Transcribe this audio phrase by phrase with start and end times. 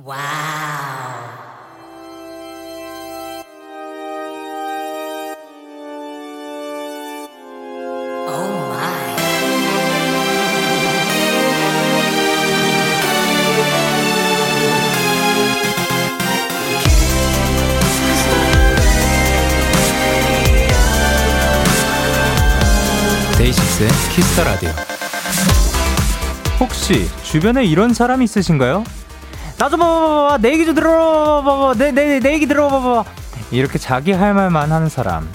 [0.00, 0.16] 와우.
[8.28, 8.30] 오
[8.68, 9.16] 마이.
[23.36, 24.70] 데이식스의 키스터 라디오.
[26.60, 28.84] 혹시 주변에 이런 사람 있으신가요?
[29.58, 33.04] 나 좀 봐봐봐, 내 얘기 좀 들어봐봐, 내, 내, 내 얘기 들어봐봐.
[33.50, 35.28] 이렇게 자기 할 말만 하는 사람.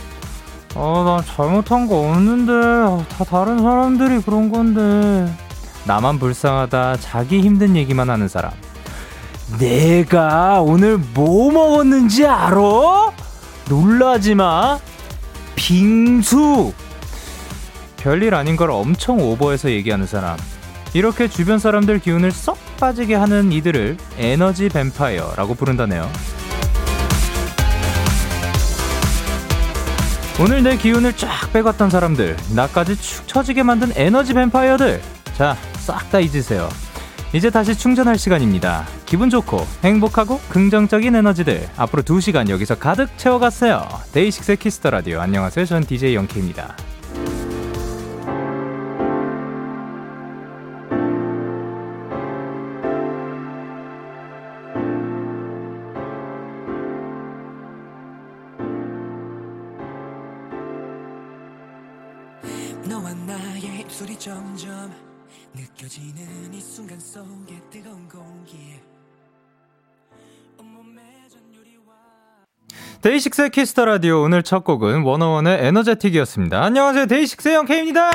[0.76, 5.32] 어, 나 잘못한 거 없는데, 다 다른 사람들이 그런 건데.
[5.86, 8.52] 나만 불쌍하다, 자기 힘든 얘기만 하는 사람.
[9.60, 13.12] 내가 오늘 뭐 먹었는지 알아?
[13.68, 14.80] 놀라지 마.
[15.56, 16.72] 빙수.
[17.98, 20.38] 별일 아닌 걸 엄청 오버해서 얘기하는 사람.
[20.94, 26.10] 이렇게 주변 사람들 기운을 쏙 빠지게 하는 이들을 에너지 뱀파이어라고 부른다네요.
[30.40, 35.02] 오늘 내 기운을 쫙 빼갔던 사람들, 나까지 축 처지게 만든 에너지 뱀파이어들.
[35.38, 36.70] 자, 싹 다 잊으세요.
[37.34, 38.86] 이제 다시 충전할 시간입니다.
[39.06, 43.88] 기분 좋고 행복하고 긍정적인 에너지들 앞으로 2시간 여기서 가득 채워가세요.
[44.12, 45.66] 데이식스 키스 더 라디오 안녕하세요.
[45.66, 46.76] 전 DJ 영케입니다.
[73.04, 76.64] 데이식스의 키스 더 라디오 오늘 첫 곡은 워너원의 에너제틱이었습니다.
[76.64, 77.06] 안녕하세요.
[77.08, 78.10] 데이식스의 영케입니다.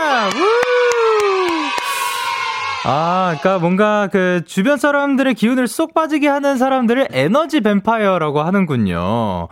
[2.87, 9.49] 아, 그러니까 뭔가 그 주변 사람들의 기운을 쏙 빠지게 하는 사람들을 에너지 뱀파이어라고 하는군요.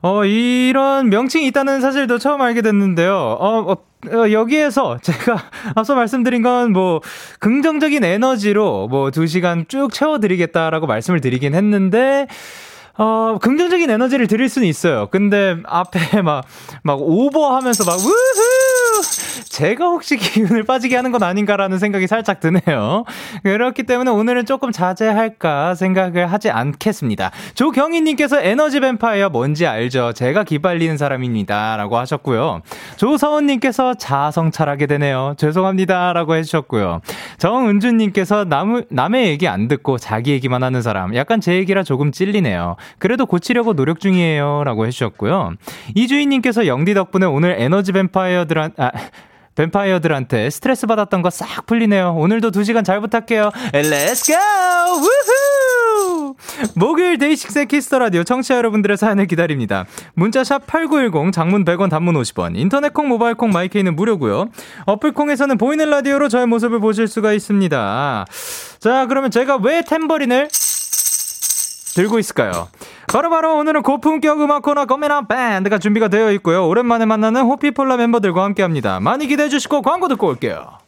[0.00, 3.14] 어, 이런 명칭이 있다는 사실도 처음 알게 됐는데요.
[3.14, 3.76] 어, 어,
[4.10, 5.36] 어, 여기에서 제가
[5.76, 7.02] 앞서 말씀드린 건 뭐
[7.40, 12.26] 긍정적인 에너지로 뭐두 시간 쭉 채워드리겠다라고 말씀을 드리긴 했는데
[12.98, 15.06] 어, 긍정적인 에너지를 드릴 수는 있어요.
[15.10, 16.44] 근데 앞에 막,
[16.82, 18.47] 막 오버하면서 막, 우후!
[19.44, 23.04] 제가 혹시 기운을 빠지게 하는 건 아닌가라는 생각이 살짝 드네요.
[23.42, 27.30] 그렇기 때문에 오늘은 조금 자제할까 생각을 하지 않겠습니다.
[27.54, 30.12] 조경희님께서 에너지 뱀파이어 뭔지 알죠?
[30.12, 31.76] 제가 기빨리는 사람입니다.
[31.76, 32.62] 라고 하셨고요.
[32.96, 35.34] 조서원님께서 char하게 되네요.
[35.36, 36.12] 죄송합니다.
[36.12, 37.00] 라고 해주셨고요.
[37.38, 41.14] 정은주님께서 남, 남의 얘기 안 듣고 자기 얘기만 하는 사람.
[41.14, 42.76] 약간 제 얘기라 조금 찔리네요.
[42.98, 44.62] 그래도 고치려고 노력 중이에요.
[44.64, 45.52] 라고 해주셨고요.
[45.94, 48.90] 이주인님께서 영디 덕분에 오늘 에너지 뱀파이어들한, 아,
[49.58, 52.14] 뱀파이어들한테 스트레스 받았던 거 싹 풀리네요.
[52.16, 53.50] 오늘도 2시간 잘 부탁해요.
[53.72, 54.36] Let's go!
[54.96, 56.34] 우후!
[56.74, 59.84] 목요일 데이식스의 키스 더 라디오 청취자 여러분들의 사연을 기다립니다.
[60.14, 64.48] 문자 샵 8910 장문 100원 단문 50원 인터넷 콩 모바일 콩 마이케이는 무료고요.
[64.86, 68.26] 어플 콩에서는 보이는 라디오로 저의 모습을 보실 수가 있습니다.
[68.80, 70.48] 자, 그러면 제가 왜 탬버린을
[71.98, 72.68] 들고 있을까요?
[73.08, 76.68] 바로 바로 오늘은 고품격 음악 코너 거미남 밴드가 준비가 되어 있고요.
[76.68, 79.00] 오랜만에 만나는 호피폴라 멤버들과 함께 합니다.
[79.00, 80.78] 많이 기대해 주시고 광고 듣고 올게요.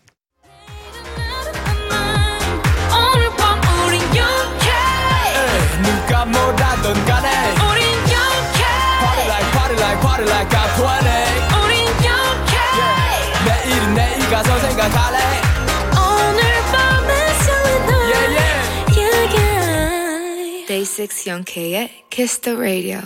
[3.87, 4.71] 우린 영케
[5.83, 7.29] 누가 뭐라던 간에
[7.59, 8.63] 우린 영케
[9.01, 10.87] Party like party like party like I'm 20
[11.65, 12.55] 우린 영케
[13.47, 15.40] 내일은 내일 가서 생각할래
[20.79, 23.01] 6 영케의 Kiss the Radio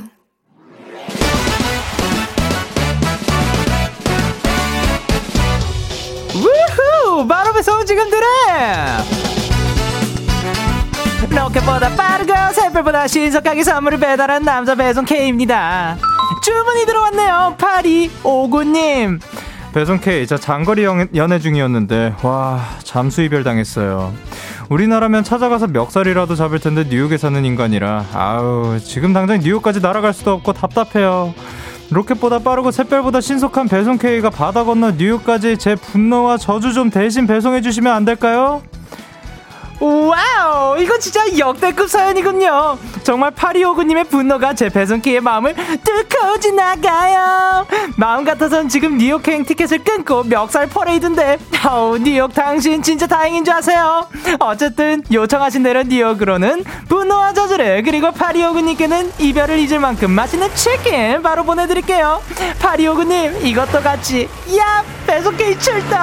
[6.34, 7.26] 우후!
[7.26, 8.26] 바로에서 온 지금들은
[11.30, 15.96] 로켓보다 빠르고 새별보다 신속하게 선물을 배달한 남자 배송 K입니다.
[16.42, 17.56] 주문이 들어왔네요.
[17.58, 19.20] 8259님.
[19.72, 24.14] 배송 K, 저 장거리 연- 연애 중이었는데, 와, 잠수 이별 당했어요.
[24.68, 30.52] 우리나라면 찾아가서 멱살이라도 잡을 텐데 뉴욕에 사는 인간이라, 아우, 지금 당장 뉴욕까지 날아갈 수도 없고
[30.52, 31.34] 답답해요.
[31.90, 37.60] 로켓보다 빠르고 샛별보다 신속한 배송 K가 바다 건너 뉴욕까지 제 분노와 저주 좀 대신 배송해
[37.60, 38.62] 주시면 안 될까요?
[39.80, 42.78] 와우 이거 진짜 역대급 사연이군요.
[43.02, 47.66] 정말 파리오구님의 분노가 제 배송 K의 마음을 뚫고 지나가요.
[47.96, 54.06] 마음 같아선 지금 뉴욕행 티켓을 끊고 멱살 퍼레이드인데 아우 뉴욕 당신 진짜 다행인 줄 아세요?
[54.38, 62.22] 어쨌든 요청하신 대로 뉴욕으로는 분노와 저주를 그리고 파리오구님께는 이별을 잊을 만큼 맛있는 치킨 바로 보내드릴게요.
[62.60, 65.98] 파리오구님 이것도 같이 야 배송키 출동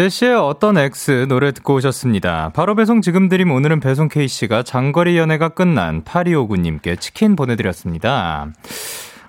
[0.00, 2.52] 제시의 어떤 X 노래 듣고 오셨습니다.
[2.54, 8.48] 바로 배송 지금 드림 오늘은 배송 K씨가 장거리 연애가 끝난 8259님께 치킨 보내드렸습니다.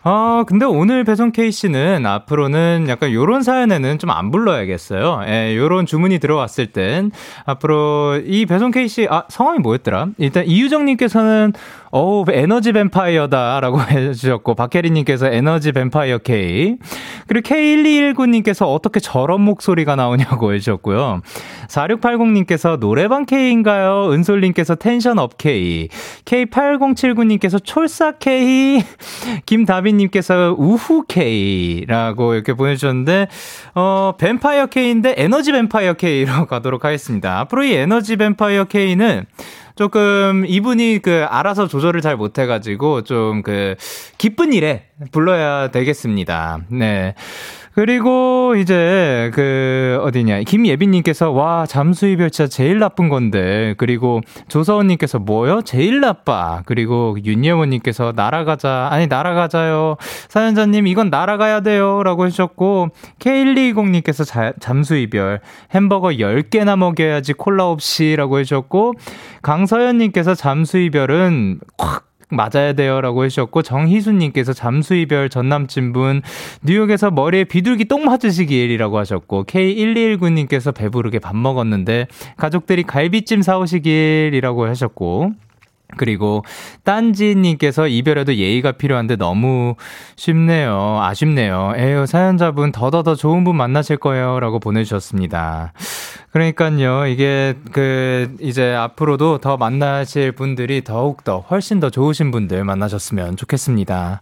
[0.03, 5.21] 아, 근데 오늘 배송 K씨는 앞으로는 약간 요런 사연에는 좀 안 불러야겠어요.
[5.27, 7.11] 예, 요런 주문이 들어왔을 땐
[7.45, 10.07] 앞으로 이 배송 K씨, 아, 성함이 뭐였더라?
[10.17, 11.53] 일단 이유정 님께서는
[11.91, 16.77] 어우, 에너지 뱀파이어다라고 해주셨고, 박혜리님께서 에너지 뱀파이어 K.
[17.27, 21.21] 그리고 K1219님께서 어떻게 저런 목소리가 나오냐고 해주셨고요.
[21.67, 24.09] 4680님께서 노래방 K인가요?
[24.11, 25.89] 은솔님께서 텐션 up K.
[26.23, 28.83] K8079님께서 촐싹 K.
[29.45, 33.27] 김다빈 님께서 우후 K라고 이렇게 보내주셨는데,
[33.75, 37.39] 어, 뱀파이어 K인데 에너지 뱀파이어 K로 가도록 하겠습니다.
[37.39, 39.25] 앞으로 이 에너지 뱀파이어 K는
[39.75, 43.75] 조금 이분이 그 알아서 조절을 잘 못해가지고 좀 그
[44.17, 46.59] 기쁜 일에 불러야 되겠습니다.
[46.69, 47.15] 네.
[47.73, 50.41] 그리고 이제 그 어디냐.
[50.41, 53.75] 김예빈님께서 와 잠수 이별 진짜 제일 나쁜 건데.
[53.77, 55.61] 그리고 조서원님께서 뭐요?
[55.61, 56.63] 제일 나빠.
[56.65, 58.89] 그리고 윤예원님께서 날아가자.
[58.91, 59.95] 아니 날아가자요.
[60.27, 62.89] 사연자님 이건 날아가야 돼요라고 해주셨고
[63.19, 65.39] K1220님께서 자, 잠수 이별.
[65.71, 68.93] 햄버거 10개나 먹여야지 콜라 없이라고 해주셨고
[69.41, 76.21] 강서연님께서 잠수 이별은 확 맞아야 돼요라고 해주셨고 정희수님께서 잠수이별 전남친분
[76.63, 82.07] 뉴욕에서 머리에 비둘기 똥 맞으시길이라고 하셨고 K1219님께서 배부르게 밥 먹었는데
[82.37, 85.31] 가족들이 갈비찜 사오시길이라고 하셨고
[85.97, 86.43] 그리고
[86.83, 89.75] 딴지님께서 이별에도 예의가 필요한데 너무
[90.15, 90.99] 쉽네요.
[91.01, 91.73] 아쉽네요.
[91.75, 95.73] 에휴 사연자분 더더더 좋은 분 만나실 거예요 라고 보내주셨습니다.
[96.31, 103.35] 그러니까요, 이게 그 이제 앞으로도 더 만나실 분들이 더욱 더 훨씬 더 좋으신 분들 만나셨으면
[103.35, 104.21] 좋겠습니다.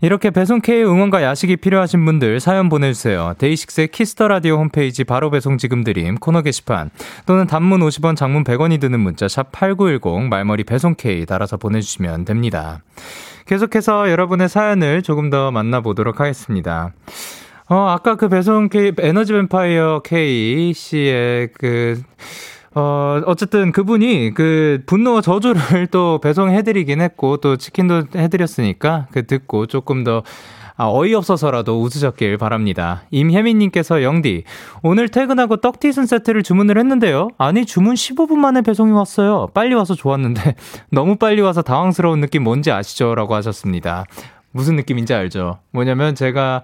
[0.00, 3.34] 이렇게 배송 K 응원과 야식이 필요하신 분들 사연 보내주세요.
[3.38, 6.90] 데이식스의 키스 더 라디오 홈페이지 바로 배송 지금 드림 코너 게시판
[7.24, 12.82] 또는 단문 50원, 장문 100원이 드는 문자 샵 #8910 말머리 배송 K 달아서 보내주시면 됩니다.
[13.46, 16.92] 계속해서 여러분의 사연을 조금 더 만나보도록 하겠습니다.
[17.68, 22.02] 어, 아까 그 배송 K, 에너지 뱀파이어 K 씨의 그,
[22.74, 30.04] 어, 어쨌든 그분이 그 분노와 저주를 또 배송해드리긴 했고, 또 치킨도 해드렸으니까, 그 듣고 조금
[30.04, 30.22] 더
[30.76, 33.02] 아, 어이없어서라도 웃으셨길 바랍니다.
[33.12, 34.42] 임혜민님께서 영디,
[34.82, 37.28] 오늘 퇴근하고 떡티순 세트를 주문을 했는데요.
[37.38, 39.48] 아니, 주문 15분 만에 배송이 왔어요.
[39.54, 40.56] 빨리 와서 좋았는데,
[40.90, 43.14] 너무 빨리 와서 당황스러운 느낌 뭔지 아시죠?
[43.14, 44.04] 라고 하셨습니다.
[44.50, 45.58] 무슨 느낌인지 알죠?
[45.70, 46.62] 뭐냐면 제가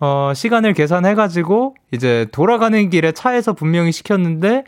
[0.00, 4.64] 어, 시간을 계산해가지고, 이제 돌아가는 길에 차에서 분명히 시켰는데,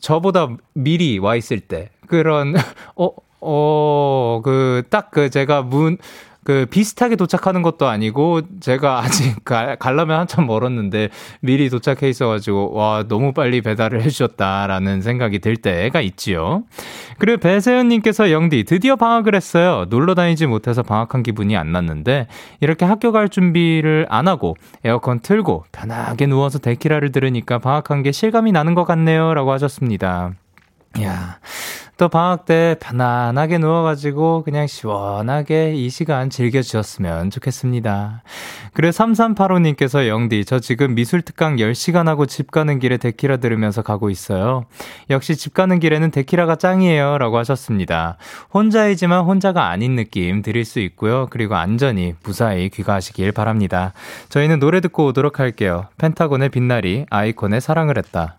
[0.00, 2.54] 저보다 미리 와 있을 때, 그런,
[2.96, 3.10] 어,
[3.40, 5.98] 어, 그, 딱그 제가 문,
[6.44, 11.08] 그 비슷하게 도착하는 것도 아니고 제가 아직 가, 가려면 한참 멀었는데
[11.40, 16.64] 미리 도착해 있어가지고 와 너무 빨리 배달을 해주셨다라는 생각이 들 때가 있지요.
[17.18, 19.86] 그리고 배세현님께서 영디 드디어 방학을 했어요.
[19.88, 22.26] 놀러 다니지 못해서 방학한 기분이 안 났는데
[22.60, 28.52] 이렇게 학교 갈 준비를 안 하고 에어컨 틀고 편하게 누워서 데키라를 들으니까 방학한 게 실감이
[28.52, 30.32] 나는 것 같네요라고 하셨습니다.
[31.02, 31.38] 야,
[31.96, 38.22] 또 방학 때 편안하게 누워가지고 그냥 시원하게 이 시간 즐겨주셨으면 좋겠습니다.
[38.72, 44.64] 그래 3385님께서 영디 저 지금 미술특강 10시간 하고 집 가는 길에 데키라 들으면서 가고 있어요.
[45.08, 48.16] 역시 집 가는 길에는 데키라가 짱이에요 라고 하셨습니다.
[48.52, 51.28] 혼자이지만 혼자가 아닌 느낌 드릴 수 있고요.
[51.30, 53.92] 그리고 안전히 무사히 귀가하시길 바랍니다.
[54.30, 55.86] 저희는 노래 듣고 오도록 할게요.
[55.98, 58.36] 펜타곤의 빛나리 아이콘의 사랑을 했다.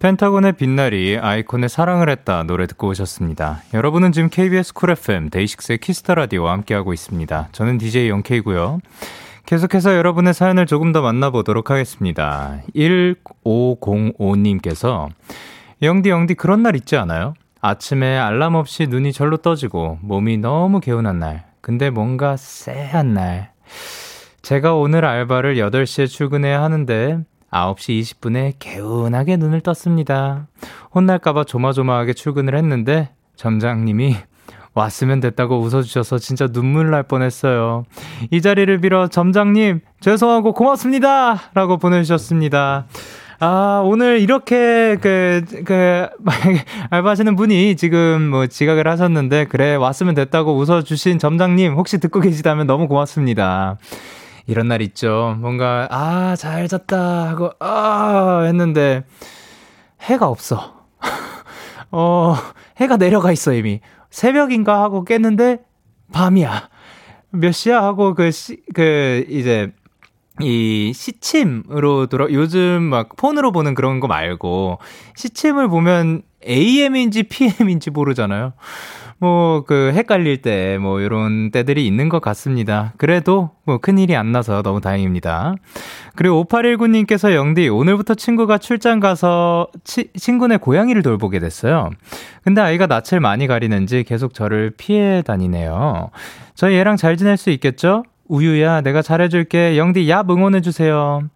[0.00, 3.60] 펜타곤의 빛나리, 아이콘의 사랑을 했다 노래 듣고 오셨습니다.
[3.74, 7.50] 여러분은 지금 KBS 쿨 FM 데이식스의 키스 더 라디오와 함께하고 있습니다.
[7.52, 8.78] 저는 DJ 영케이고요.
[9.44, 12.62] 계속해서 여러분의 사연을 조금 더 만나보도록 하겠습니다.
[12.74, 15.10] 1505님께서
[15.82, 17.34] 영디 영디 그런 날 있지 않아요?
[17.60, 21.44] 아침에 알람 없이 눈이 절로 떠지고 몸이 너무 개운한 날.
[21.60, 23.50] 근데 뭔가 쎄한 날.
[24.40, 30.46] 제가 오늘 알바를 8시에 출근해야 하는데 9시 20분에 개운하게 눈을 떴습니다.
[30.94, 34.16] 혼날까봐 조마조마하게 출근을 했는데 점장님이
[34.74, 37.84] 왔으면 됐다고 웃어주셔서 진짜 눈물 날 뻔했어요.
[38.30, 41.40] 이 자리를 빌어 점장님 죄송하고 고맙습니다!
[41.54, 42.86] 라고 보내주셨습니다.
[43.42, 46.06] 아, 오늘 이렇게, 그, 그,
[46.90, 52.86] 알바하시는 분이 지금 뭐 지각을 하셨는데, 그래, 왔으면 됐다고 웃어주신 점장님, 혹시 듣고 계시다면 너무
[52.86, 53.78] 고맙습니다.
[54.50, 55.36] 이런 날 있죠.
[55.38, 59.04] 뭔가, 아, 잘 잤다 하고, 아, 했는데,
[60.02, 60.86] 해가 없어.
[61.92, 62.34] 어,
[62.78, 63.80] 해가 내려가 있어, 이미.
[64.10, 65.58] 새벽인가 하고 깼는데,
[66.12, 66.68] 밤이야.
[67.30, 67.80] 몇 시야?
[67.80, 69.72] 하고, 그, 시, 그, 이제,
[70.42, 74.78] 이 시침으로 들어 요즘 막 폰으로 보는 그런 거 말고
[75.14, 78.52] 시침을 보면 AM인지 PM인지 모르잖아요.
[79.20, 82.94] 뭐, 그, 헷갈릴 때, 뭐, 요런 때들이 있는 것 같습니다.
[82.96, 85.56] 그래도, 뭐, 큰일이 안 나서 너무 다행입니다.
[86.16, 91.90] 그리고 5819님께서 영디, 오늘부터 친구가 출장 가서 치, 친구네 고양이를 돌보게 됐어요.
[92.42, 96.08] 근데 아이가 낯을 많이 가리는지 계속 저를 피해 다니네요.
[96.54, 98.04] 저희 얘랑 잘 지낼 수 있겠죠?
[98.28, 99.76] 우유야, 내가 잘해줄게.
[99.76, 101.28] 영디, 얍 응원해주세요.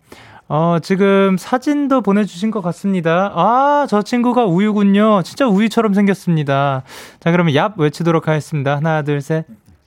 [0.57, 3.33] 어, 지금 사진도 보내주신 것 같습니다.
[3.35, 5.23] 아, 저 친구가 우유군요.
[5.25, 6.85] 진짜 우유처럼 생겼습니다.
[7.19, 8.77] 자, 그러면 얍 외치도록 하겠습니다.
[8.77, 9.47] 하나, 둘, 셋.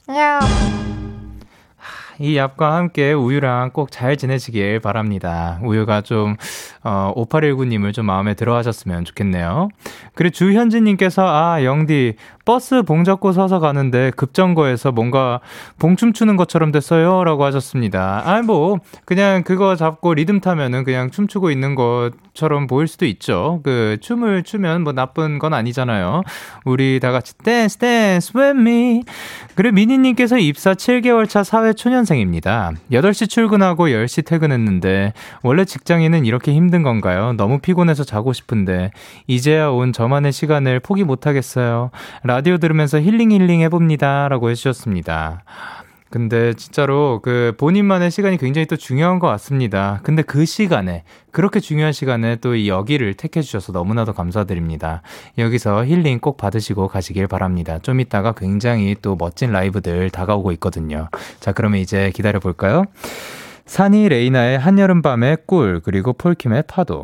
[0.09, 0.41] 얍.
[2.19, 5.57] 이 얍과 함께 우유랑 꼭 잘 지내시길 바랍니다.
[5.63, 6.36] 우유가 좀,
[6.83, 9.69] 어, 5819님을 좀 마음에 들어 하셨으면 좋겠네요.
[10.15, 12.15] 그리고 주현진님께서, 아, 영디,
[12.48, 15.42] 버스 봉 잡고 서서 가는데 급정거에서 뭔가
[15.80, 17.25] 봉춤 추는 것처럼 됐어요.
[17.25, 18.22] 라고 하셨습니다.
[18.24, 23.60] 아, 뭐, 그냥 그거 잡고 리듬 타면은 그냥 춤추고 있는 것처럼 보일 수도 있죠.
[23.63, 26.22] 그, 춤을 추면 뭐 나쁜 건 아니잖아요.
[26.63, 29.04] 우리 다 같이 dance, dance, with me.
[29.56, 32.72] 그리고 미니님께서 입사 7개월 차 사회 초년생입니다.
[32.94, 35.12] 8시 출근하고 10시 퇴근했는데,
[35.44, 37.34] 원래 직장인은 이렇게 힘든 건가요?
[37.34, 38.92] 너무 피곤해서 자고 싶은데,
[39.25, 41.92] 이제야 온 저만의 시간을 포기 못하겠어요.
[42.24, 44.27] 라디오 들으면서 힐링 힐링 해봅니다.
[44.29, 45.44] 라고 해주셨습니다.
[46.10, 50.00] 근데 진짜로 그 본인만의 시간이 굉장히 또 중요한 것 같습니다.
[50.03, 55.01] 근데 그 시간에, 그렇게 중요한 시간에 또 이 여기를 택해주셔서 너무나도 감사드립니다.
[55.38, 57.79] 여기서 힐링 꼭 받으시고 가시길 바랍니다.
[57.82, 61.10] 좀 이따가 굉장히 또 멋진 라이브들 다가오고 있거든요.
[61.41, 62.86] 자, 그러면 이제 기다려볼까요?
[63.65, 67.03] 산이 레이나의 한여름밤의 꿀, 그리고 폴킴의 파도.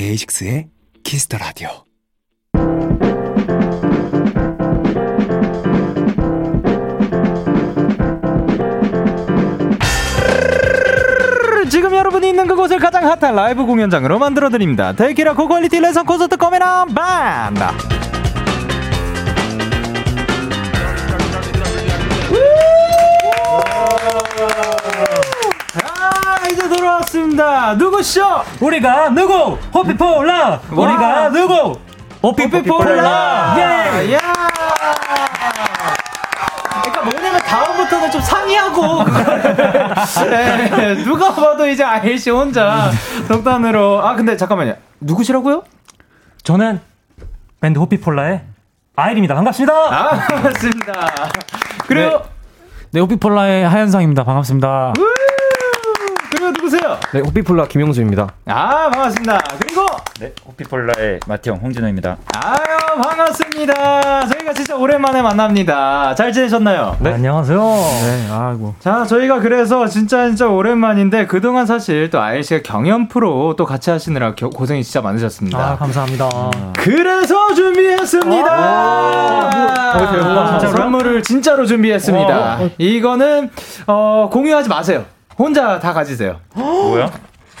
[0.00, 0.68] 데이식스의
[1.04, 1.68] 키스 더 라디오.
[11.70, 14.94] 지금 여러분이 있는 그곳을 가장 핫한 라이브 공연장으로 만들어 드립니다.
[14.94, 18.09] 데키라 고퀄리티 레선 콘서트 꽃미남 밴드.
[27.10, 27.74] 돌아왔습니다.
[27.74, 28.42] 누구시죠?
[28.60, 29.58] 우리가 누구?
[29.74, 30.60] 호피폴라.
[30.70, 31.78] 우리가 누구?
[32.22, 33.54] 오피폴라.
[33.58, 34.12] 예.
[34.14, 34.18] 야.
[36.82, 39.04] 그러니까 뭐냐면 다음부터는 좀 상의하고.
[40.30, 42.90] 네, 누가 봐도 이제 아이씨 혼자
[43.28, 44.06] 독단으로.
[44.06, 44.74] 아 근데 잠깐만요.
[45.00, 45.64] 누구시라고요?
[46.44, 46.80] 저는
[47.60, 48.42] 밴드 호피폴라의
[48.96, 49.34] 아일입니다.
[49.34, 49.72] 반갑습니다.
[49.74, 50.92] 아 반갑습니다.
[51.86, 52.22] 그리고
[52.92, 54.24] 네, 호피폴라의 하현상입니다.
[54.24, 54.92] 반갑습니다.
[56.70, 56.98] 누구세요?
[57.12, 58.28] 네, 호피폴라 김용수입니다.
[58.46, 59.40] 아 반갑습니다.
[59.60, 59.86] 그리고
[60.20, 62.16] 네, 호피폴라의 마티형 홍진호입니다.
[62.36, 64.26] 아유 반갑습니다.
[64.28, 66.14] 저희가 진짜 오랜만에 만납니다.
[66.14, 66.96] 잘 지내셨나요?
[67.00, 67.14] 네.
[67.14, 67.58] 안녕하세요.
[67.60, 68.74] 네, 아이고.
[68.78, 73.90] 자, 저희가 그래서 진짜 진짜 오랜만인데 그동안 사실 또 아일 씨가 경연 프로 또 같이
[73.90, 75.58] 하시느라 겨- 고생이 진짜 많으셨습니다.
[75.58, 76.28] 아, 감사합니다.
[76.76, 78.52] 그래서 준비했습니다.
[78.54, 79.50] 어,
[80.12, 80.50] 대박.
[80.60, 80.76] 진짜로요?
[80.76, 82.58] 선물을 진짜로 준비했습니다.
[82.78, 83.50] 이거는
[83.88, 85.04] 어, 공유하지 마세요.
[85.40, 86.38] 혼자 다 가지세요.
[86.54, 87.10] 뭐야?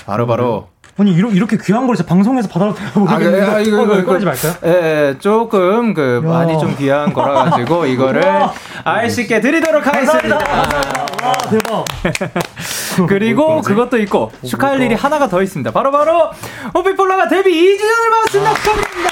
[0.04, 0.68] 바로 바로.
[0.98, 2.90] 아니, 이러, 이렇게 귀한 걸 방송에서 받아도 돼요?
[3.08, 4.04] 아, 그래, 아, 이거, 이거, 이거.
[4.04, 4.52] 꺼내지 말까요?
[4.66, 8.22] 예, 예, 조금, 그, 많이 좀 귀한 거라 가지고, 이거를
[8.84, 10.36] 아이씨께 드리도록 하겠습니다.
[10.36, 11.84] 와, 대박.
[13.08, 15.70] 그리고 그것도 있고, 축하할 일이 하나가 더 있습니다.
[15.70, 16.30] 바로 바로,
[16.74, 18.54] 호피폴라가 데뷔 2주년을 맞았습니다.
[18.56, 19.10] 축하드립니다.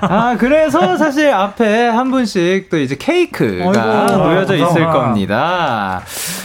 [0.00, 4.84] 아, 그래서 사실 앞에 한 분씩 또 이제 케이크가 놓여져 있을.
[4.86, 6.02] 겁니다.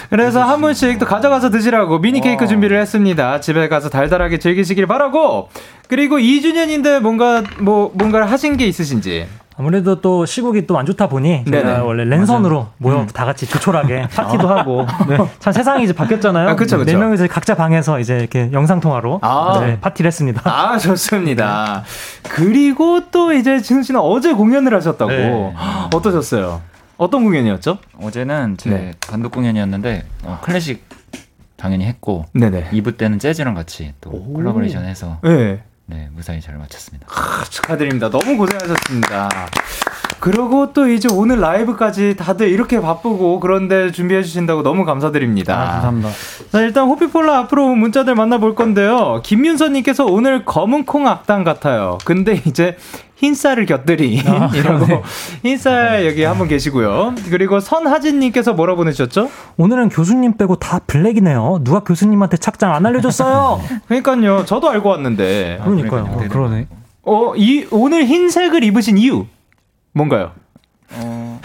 [0.09, 3.39] 그래서 한 분씩 또 가져가서 드시라고 미니 케이크 준비를 했습니다.
[3.39, 5.49] 집에 가서 달달하게 즐기시길 바라고,
[5.87, 9.27] 그리고 2주년인데 뭔가, 뭐, 뭔가를 하신 게 있으신지.
[9.57, 11.61] 아무래도 또 시국이 또 안 좋다 보니 네네.
[11.63, 15.17] 제가 원래 랜선으로 모여 다 같이 조촐하게 파티도 하고 네.
[15.39, 16.49] 참 세상이 이제 바뀌었잖아요.
[16.49, 16.91] 아, 그쵸, 그쵸.
[16.91, 19.59] 네 명이서 각자 방에서 이제 이렇게 영상 통화로 아.
[19.63, 20.41] 네, 파티를 했습니다.
[20.45, 21.83] 아, 좋습니다.
[22.29, 25.11] 그리고 또 이제 진우 씨는 어제 공연을 하셨다고.
[25.11, 25.53] 네.
[25.93, 26.61] 어떠셨어요?
[26.97, 27.77] 어떤 공연이었죠?
[28.01, 28.91] 어제는 제 네.
[28.99, 30.83] 단독 공연이었는데 어, 클래식
[31.57, 32.69] 당연히 했고 네네.
[32.71, 34.33] 2부 때는 재즈랑 같이 또 오.
[34.33, 35.63] 콜라보레이션해서 네.
[35.93, 37.05] 네 무사히 잘 마쳤습니다.
[37.07, 38.09] 아, 축하드립니다.
[38.09, 39.29] 너무 고생하셨습니다.
[40.19, 45.53] 그리고 또 이제 오늘 라이브까지 다들 이렇게 바쁘고 그런데 준비해 주신다고 너무 감사드립니다.
[45.53, 46.09] 아, 감사합니다.
[46.51, 49.21] 자, 일단 호피폴라 앞으로 문자들 만나볼 건데요.
[49.23, 51.99] 김윤서님께서 오늘 검은 콩 악당 같아요.
[52.05, 52.75] 근데 이제
[53.27, 54.11] 흰쌀을 곁들인
[54.53, 55.01] 이라고
[55.43, 57.13] 흰쌀 여기 한 분 계시고요.
[57.29, 59.29] 그리고 선하진님께서 뭐라 보내주셨죠?
[59.57, 61.59] 오늘은 교수님 빼고 다 블랙이네요.
[61.63, 63.61] 누가 교수님한테 착장 안 알려줬어요?
[63.87, 64.43] 그러니까요.
[64.45, 65.59] 저도 알고 왔는데.
[65.61, 66.03] 아, 그러니까요.
[66.05, 66.29] 그러니까요.
[66.29, 66.67] 그러네.
[67.03, 69.25] 어, 이 오늘 흰색을 입으신 이유
[69.93, 70.31] 뭔가요?
[70.95, 71.39] 어,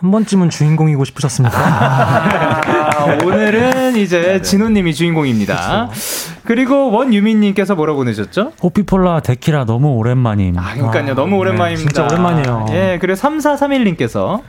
[0.00, 1.58] 한 번쯤은 주인공이고 싶으셨습니다.
[1.58, 2.60] 아,
[3.24, 5.90] 오늘은 이제 진호님이 주인공입니다.
[6.44, 8.52] 그리고 원유민님께서 뭐라 보내셨죠?
[8.62, 10.58] 호피폴라 데키라 너무 오랜만임.
[10.58, 11.12] 아, 그러니까요.
[11.12, 11.90] 아, 너무 오랜만입니다.
[11.90, 12.66] 진짜 오랜만이에요.
[12.70, 14.40] 예, 그리고 3431님께서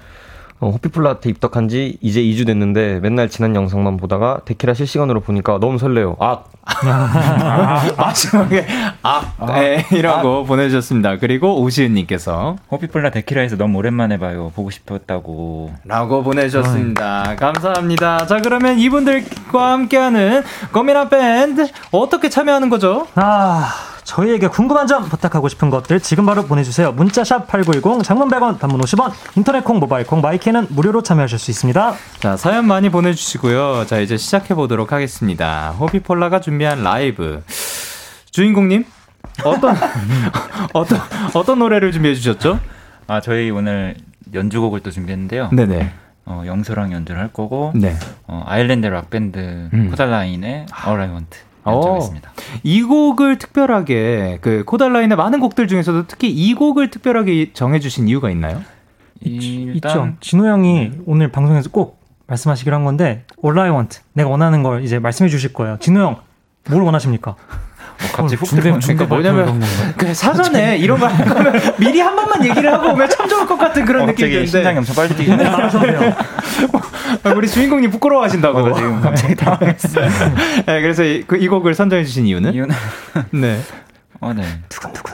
[0.59, 5.77] 어, 호피폴라한테 입덕한 지 이제 2주 됐는데 맨날 지난 영상만 보다가 데키라 실시간으로 보니까 너무
[5.77, 6.15] 설레요.
[6.19, 6.43] 아,
[7.97, 8.65] 마지막에
[9.03, 11.17] 아, 예, 이라고 보내주셨습니다.
[11.17, 14.51] 그리고 오시은님께서 호피폴라 데키라에서 너무 오랜만에 봐요.
[14.55, 15.73] 보고 싶었다고.
[15.83, 17.35] 라고 보내주셨습니다.
[17.37, 18.25] 감사합니다.
[18.25, 23.07] 자, 그러면 이분들과 함께하는 거미라 밴드 어떻게 참여하는 거죠?
[23.15, 23.69] 아,
[24.05, 26.91] 저희에게 궁금한 점 부탁하고 싶은 것들 지금 바로 보내주세요.
[26.93, 31.95] 문자샵 8910, 장문 100원, 단문 50원, 인터넷 콩, 모바일 콩, 마이크는 무료로 참여하실 수 있습니다.
[32.19, 33.85] 자, 사연 많이 보내주시고요.
[33.87, 35.71] 자, 이제 시작해보도록 하겠습니다.
[35.71, 37.43] 호피폴라가 준비한 라이브.
[38.31, 38.85] 주인공님,
[39.43, 39.75] 어떤,
[40.73, 40.99] 어떤,
[41.33, 42.59] 어떤 노래를 준비해 주셨죠?
[43.07, 43.95] 아 저희 오늘
[44.33, 45.49] 연주곡을 또 준비했는데요.
[45.51, 45.91] 네네.
[46.25, 47.95] 어, 영서랑 연주를 할 거고 네.
[48.27, 49.89] 어, 아일랜드 락 밴드 음.
[49.91, 51.54] 코달라인의 All I Want 오.
[51.65, 52.31] 연주하겠습니다.
[52.63, 58.61] 이 곡을 특별하게, 그, 코달라인의 많은 곡들 중에서도 특히 이 곡을 특별하게 정해주신 이유가 있나요?
[59.21, 60.13] 있죠.
[60.19, 63.99] 진호 형이 오늘 방송에서 꼭 말씀하시기로 한 건데, All I want.
[64.13, 65.77] 내가 원하는 걸 이제 말씀해 주실 거예요.
[65.79, 66.17] 진호 형,
[66.69, 67.35] 뭘 원하십니까?
[67.99, 69.61] 뭐 갑자기 훅 중대 그러니까 뭐냐면,
[69.97, 73.85] 그 사전에 이런 거 거면 미리 한 번만 얘기를 하고 오면 참 좋을 것 같은
[73.85, 74.79] 그런 어, 느낌이 갑자기 심장이 드는데.
[74.79, 76.15] 엄청 빨리 뛰게.
[77.23, 80.09] 아, 우리 주인공님 부끄러워하신다고 지금 갑자기 당황했어요.
[80.65, 82.53] 네, 그래서 이, 그, 이 곡을 선정해 주신 이유는?
[82.53, 82.75] 이유는
[83.31, 83.59] 네.
[84.21, 84.43] 어, 네.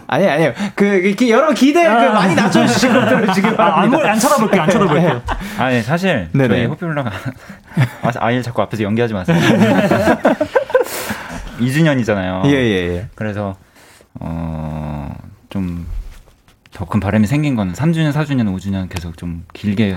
[0.07, 0.53] 아니, 아니요.
[0.75, 3.59] 그, 이렇게 여러 기대, 그, 많이 낮춰주신 것들을 지금.
[3.59, 4.11] 아, 안, 합니다.
[4.11, 5.21] 안 쳐다볼게요, 안 쳐다볼게요.
[5.57, 6.47] 아, 네, 사실 네네.
[6.47, 7.11] 저희 호피폴라가
[8.03, 9.37] 아, 아예 자꾸 앞에서 연기하지 마세요.
[11.61, 12.45] 2주년이잖아요.
[12.45, 13.07] 예, 예, 예.
[13.15, 13.55] 그래서
[14.19, 15.13] 어,
[15.49, 15.85] 좀
[16.73, 19.95] 더 큰 바람이 생긴 거는 3주년, 4주년, 5주년 계속 좀 길게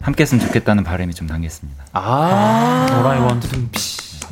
[0.00, 1.84] 함께 했으면 좋겠다는 바람이 좀 담겼습니다.
[1.92, 2.86] 아.
[2.90, 3.48] All I want.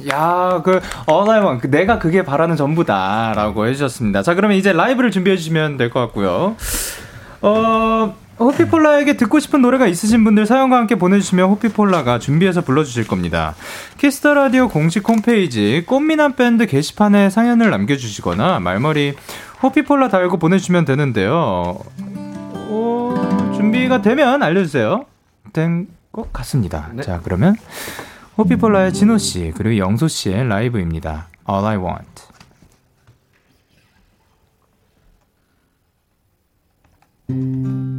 [0.09, 3.33] 야, 그, 어나이원, 그 내가 그게 바라는 전부다.
[3.35, 4.23] 라고 해주셨습니다.
[4.23, 6.57] 자, 그러면 이제 라이브를 준비해 주시면 될 것 같고요.
[7.41, 13.55] 어, 호피폴라에게 듣고 싶은 노래가 있으신 분들 사연과 함께 보내주시면 호피폴라가 준비해서 불러주실 겁니다.
[13.99, 19.15] 키스 더 라디오 공식 홈페이지 꽃미남 밴드 게시판에 사연을 남겨주시거나 말머리
[19.63, 21.79] 호피폴라 달고 보내주시면 되는데요.
[22.69, 23.15] 오,
[23.55, 25.07] 준비가 되면 알려주세요.
[25.53, 26.91] 된 것 같습니다.
[26.95, 27.03] 네.
[27.03, 27.57] 자, 그러면
[28.39, 31.29] 호피폴라의 진호 씨 그리고 영소 씨의 라이브입니다.
[31.49, 32.23] All I Want.
[37.31, 37.96] 음.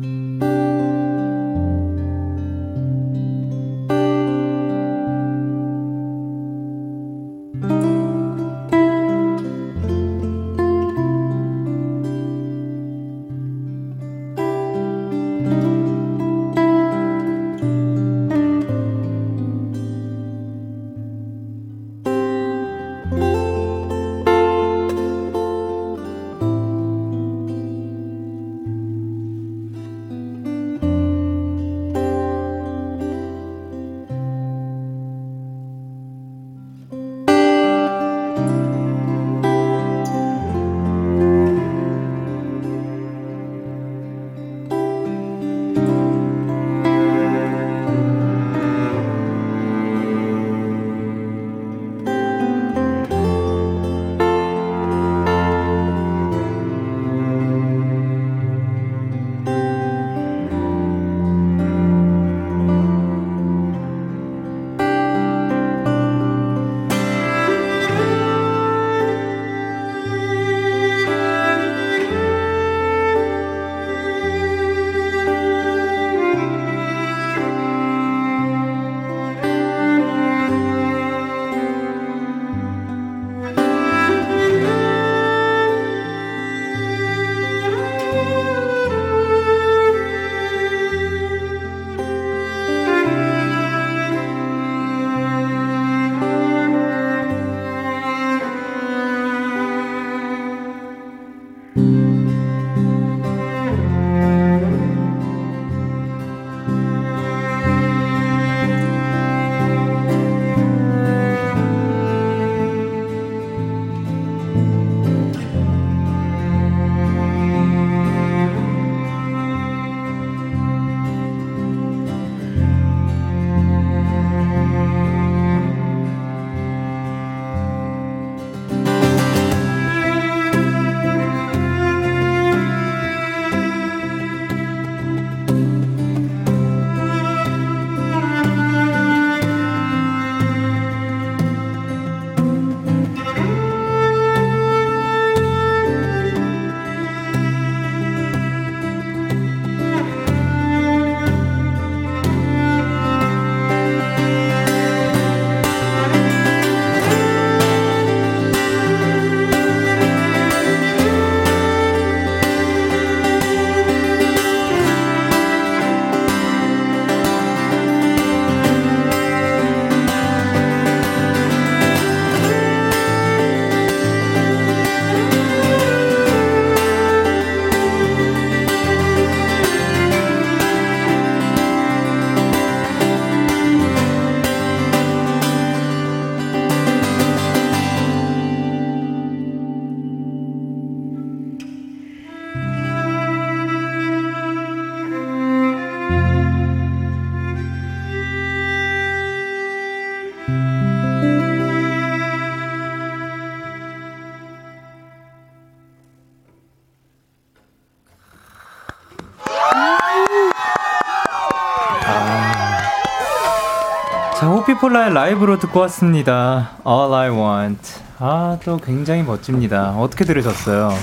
[214.87, 216.71] 호피폴라의 라이브로 듣고 왔습니다.
[216.87, 217.93] All I Want.
[218.19, 219.91] 아, 또 굉장히 멋집니다.
[219.91, 220.93] 어떻게 들으셨어요?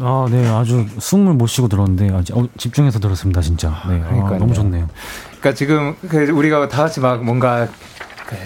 [0.00, 3.70] 아, 네, 아주 숨을 못 쉬고 들었는데 아주 어, 집중해서 들었습니다, 진짜.
[3.88, 4.36] 네, 아.
[4.38, 4.88] 너무 좋네요.
[5.26, 7.66] 그러니까 지금 그 우리가 다 같이 막 뭔가
[8.26, 8.36] 그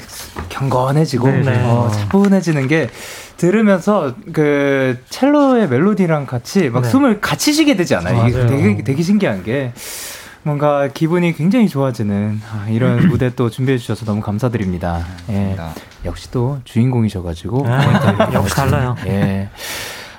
[0.49, 1.65] 경건해지고 네네.
[1.65, 2.89] 어, 차분해지는 게
[3.37, 6.89] 들으면서 그 첼로의 멜로디랑 같이 막 네.
[6.89, 8.29] 숨을 같이 쉬게 되지 않아요?
[8.29, 8.47] 이게.
[8.47, 9.73] 되게 되게 신기한 게
[10.43, 15.05] 뭔가 기분이 굉장히 좋아지는 아, 이런 무대 또 준비해 주셔서 너무 감사드립니다.
[15.29, 15.57] 예.
[16.05, 18.97] 역시 또 주인공이셔가지고 아, 역시 달라요.
[19.07, 19.49] 예.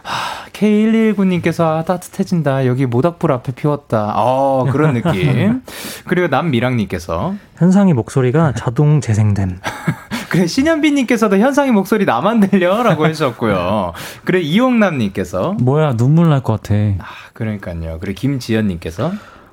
[0.03, 2.67] 하, K119님께서 아, 따뜻해진다.
[2.67, 4.13] 여기 모닥불 앞에 피웠다.
[4.15, 5.61] 어, 그런 느낌.
[6.05, 9.59] 그리고 남미랑님께서 현상이 목소리가 자동 재생됨.
[10.29, 13.91] 그래 신현빈님께서도 현상의 목소리 나만 들려 라고 해주셨고요.
[14.23, 16.73] 그래 이용남님께서 뭐야, 눈물 날 것 같아.
[16.99, 17.97] 아 그러니까요.
[17.99, 19.11] 그래 김지연님께서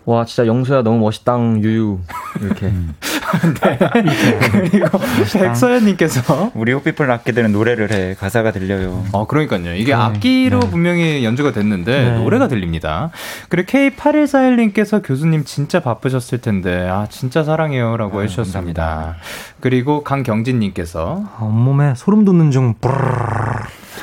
[0.08, 1.98] 와 진짜 영수야 너무 멋있당 유유
[2.40, 2.72] 이렇게
[4.70, 4.98] 그리고
[5.34, 9.04] 백서연님께서 우리 호피폴 악기들은 노래를 해 가사가 들려요.
[9.12, 9.74] 어, 그러니까요.
[9.74, 10.70] 이게 악기로 네.
[10.70, 12.18] 분명히 연주가 됐는데 네.
[12.22, 13.10] 노래가 들립니다.
[13.50, 19.16] 그리고 K8141님께서 교수님 진짜 바쁘셨을 텐데 아 진짜 사랑해요라고 아, 해주셨습니다.
[19.60, 22.76] 그리고 강경진님께서 아, 온몸에 소름 돋는 중.
[22.80, 23.27] 브르르르.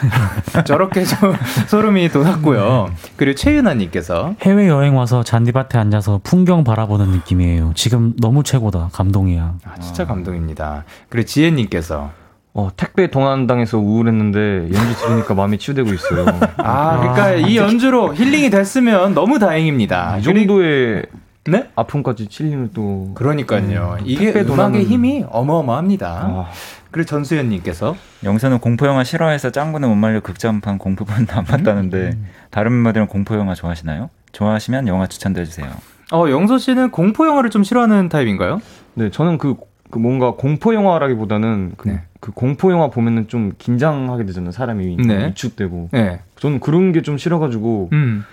[0.65, 1.33] 저렇게 좀
[1.67, 2.89] 소름이 돋았고요.
[3.17, 7.73] 그리고 최윤아님께서 해외 여행 와서 잔디밭에 앉아서 풍경 바라보는 느낌이에요.
[7.75, 8.89] 지금 너무 최고다.
[8.93, 9.55] 감동이야.
[9.63, 10.83] 아, 진짜 감동입니다.
[11.09, 12.11] 그리고 지혜님께서
[12.53, 16.25] 어, 택배 동안당해서 우울했는데 연주 들으니까 마음이 치유되고 있어요.
[16.57, 20.19] 아 그러니까 이 연주로 힐링이 됐으면 너무 다행입니다.
[20.19, 21.03] 이 정도의
[21.47, 21.69] 네?
[21.75, 23.97] 아픔까지 칠림을 또 그러니까요.
[24.03, 26.07] 이게 택배 음악의 도난은- 힘이 어마어마합니다.
[26.09, 26.45] 아,
[26.89, 32.17] 그리고 전수연님께서 영서는 공포 영화 싫어해서 짱구는 못 말려 극장판 공포판도 안 봤다는데
[32.49, 34.09] 다른 멤버들은 공포 영화 좋아하시나요?
[34.31, 35.69] 좋아하시면 영화 추천도 해주세요.
[36.13, 38.59] 어 영서 씨는 공포 영화를 좀 싫어하는 타입인가요?
[38.95, 39.55] 네, 저는 그,
[39.91, 42.01] 그 뭔가 공포 영화라기보다는 그, 네.
[42.21, 44.51] 그 공포 영화 보면은 좀 긴장하게 되잖아요.
[44.51, 45.27] 사람이 네.
[45.27, 45.89] 위축되고.
[45.91, 46.21] 네.
[46.37, 48.23] 저는 그런 게 좀 싫어가지고 음.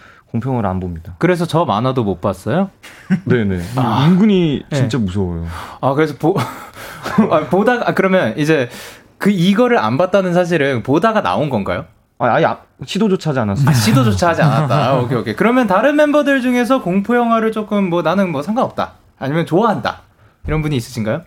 [0.40, 1.14] 영화를 안 봅니다.
[1.18, 2.70] 그래서 저 만화도 못 봤어요.
[3.24, 3.60] 네네.
[3.76, 4.06] 아.
[4.06, 4.76] 은근히 네.
[4.76, 5.46] 진짜 무서워요.
[5.80, 6.34] 아 그래서 보
[7.30, 8.68] 아, 보다가 아, 그러면 이제
[9.18, 11.84] 그 이거를 안 봤다는 사실은 보다가 나온 건가요?
[12.18, 13.68] 아, 아예 앞- 시도조차 하지 않았어요.
[13.68, 14.74] 아, 시도조차 하지 않았다.
[14.90, 15.34] 아, 오케이 오케이.
[15.36, 18.92] 그러면 다른 멤버들 중에서 공포 영화를 조금 뭐 나는 뭐 상관없다.
[19.18, 20.00] 아니면 좋아한다.
[20.46, 21.22] 이런 분이 있으신가요?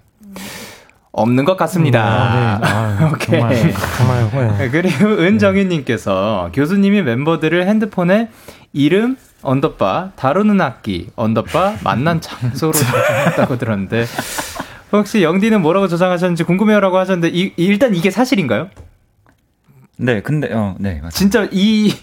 [1.18, 2.04] 없는 것 같습니다.
[2.04, 2.68] 아, 네.
[2.68, 3.40] 아, 오케이.
[3.40, 3.74] 정말.
[3.98, 4.58] 정말 네.
[4.58, 8.30] 네, 그리고 은정희님께서 교수님이 멤버들을 핸드폰에
[8.76, 14.06] 이름 언더바 다루는 악기 언더바 만난 장소로 적었다고 들었는데
[14.92, 18.70] 혹시 영디는 뭐라고 저장하셨는지 궁금해요라고 하셨는데 이, 일단 이게 사실인가요?
[19.98, 21.10] 네, 근데 어, 네 맞습니다.
[21.10, 21.94] 진짜 이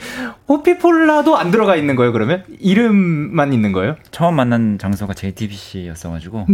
[0.48, 3.96] 호피폴라도 안 들어가 있는 거예요 그러면 이름만 있는 거예요?
[4.10, 6.46] 처음 만난 장소가 JTBC였어가지고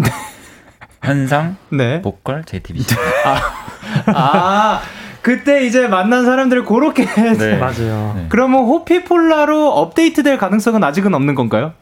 [1.01, 2.03] 현상 네.
[2.03, 2.97] 보컬 JTBC.
[4.07, 4.81] 아
[5.23, 7.59] 그때 이제 만난 사람들을 그렇게 네.
[7.59, 8.15] 맞아요.
[8.17, 8.27] 네.
[8.29, 11.73] 그러면 호피폴라로 업데이트될 가능성은 아직은 없는 건가요?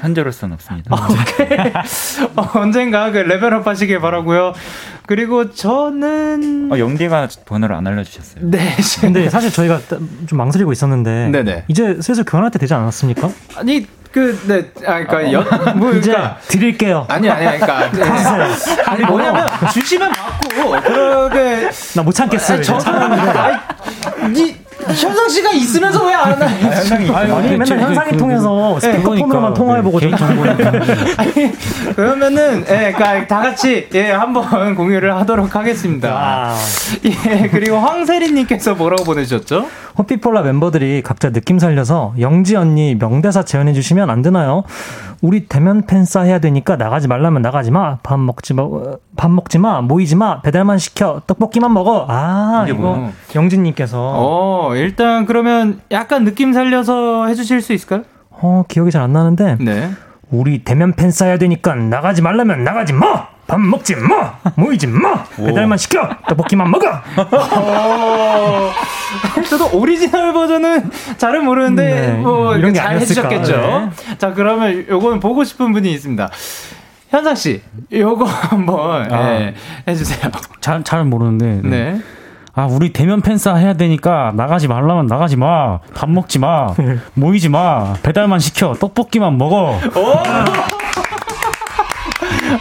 [0.00, 0.94] 현재로서는 없습니다.
[2.36, 4.52] 어, 언젠가 그 레벨업 하시길 바라고요.
[5.06, 8.48] 그리고 저는 어, 영디가 번호를 안 알려주셨어요.
[8.48, 8.76] 네.
[9.00, 9.80] 근데 사실 저희가
[10.26, 11.64] 좀 망설이고 있었는데 네네.
[11.66, 13.28] 이제 슬슬 교환할 때 되지 않았습니까?
[13.56, 15.40] 아니 그 네 아 그러니까 여,
[15.74, 17.06] 뭐 이제 그러니까 드릴게요.
[17.10, 18.02] 아니 아니 그러니까 네.
[18.86, 22.56] 아니 뭐냐면 주시면 받고 그러게 나 못 참겠어요.
[22.58, 22.64] 아니.
[22.66, 23.12] 저는
[24.22, 24.56] 아니, 이
[24.94, 26.50] 현상 씨가 있으면서 왜 안 하나요?
[26.70, 30.72] 현상이 아니 맨날 그- 현상이 그- 통해서 스피커폰으로만 그러니까, 통화해보고 네, 개인 정보니까.
[31.18, 31.52] 아니,
[31.96, 36.10] 그러면은 예, 그러니까 다 같이 예 한번 공유를 하도록 하겠습니다.
[36.12, 36.56] 아,
[37.04, 39.66] 예 그리고 황세리님께서 뭐라고 보내주셨죠?
[39.98, 44.62] 호피폴라 멤버들이 각자 느낌 살려서 영지 언니 명대사 재현해 주시면 안 되나요?
[45.20, 47.98] 우리 대면 팬싸 해야 되니까 나가지 말라면 나가지 마.
[48.02, 48.64] 밥 먹지 마.
[49.12, 49.80] 어, 밥 먹지 마.
[49.80, 50.40] 모이지 마.
[50.42, 51.20] 배달만 시켜.
[51.26, 52.06] 떡볶이만 먹어.
[52.08, 53.10] 아, 이거 뭐야?
[53.34, 54.68] 영진님께서 어.
[54.70, 58.02] 어 일단 그러면 약간 느낌 살려서 해주실 수 있을까요?
[58.30, 59.90] 어, 기억이 잘 안 나는데 네.
[60.30, 63.26] 우리 대면 팬싸 해야 되니까 나가지 말라면 나가지 마.
[63.46, 64.34] 밥 먹지 마.
[64.54, 65.24] 모이지 마.
[65.36, 66.08] 배달만 시켜.
[66.28, 66.86] 떡볶이만 먹어.
[67.16, 68.70] 어,
[69.50, 72.98] 저도 오리지널 버전은 잘은 모르는데 네, 뭐 이런 게 잘.
[72.98, 73.90] 해주셨겠죠.
[74.18, 76.30] 자 그러면 요거는 보고 싶은 분이 있습니다.
[77.12, 77.60] 현상 씨,
[77.92, 79.32] 요거 한번 아.
[79.34, 79.54] 예,
[79.86, 80.32] 해주세요.
[80.62, 81.60] 잘, 잘 모르는데.
[81.62, 81.92] 네.
[81.92, 82.00] 네.
[82.54, 85.78] 아, 우리 대면 팬싸 해야 되니까 나가지 말라면 나가지 마.
[85.94, 86.68] 밥 먹지 마.
[87.12, 87.92] 모이지 마.
[88.02, 88.72] 배달만 시켜.
[88.72, 89.78] 떡볶이만 먹어.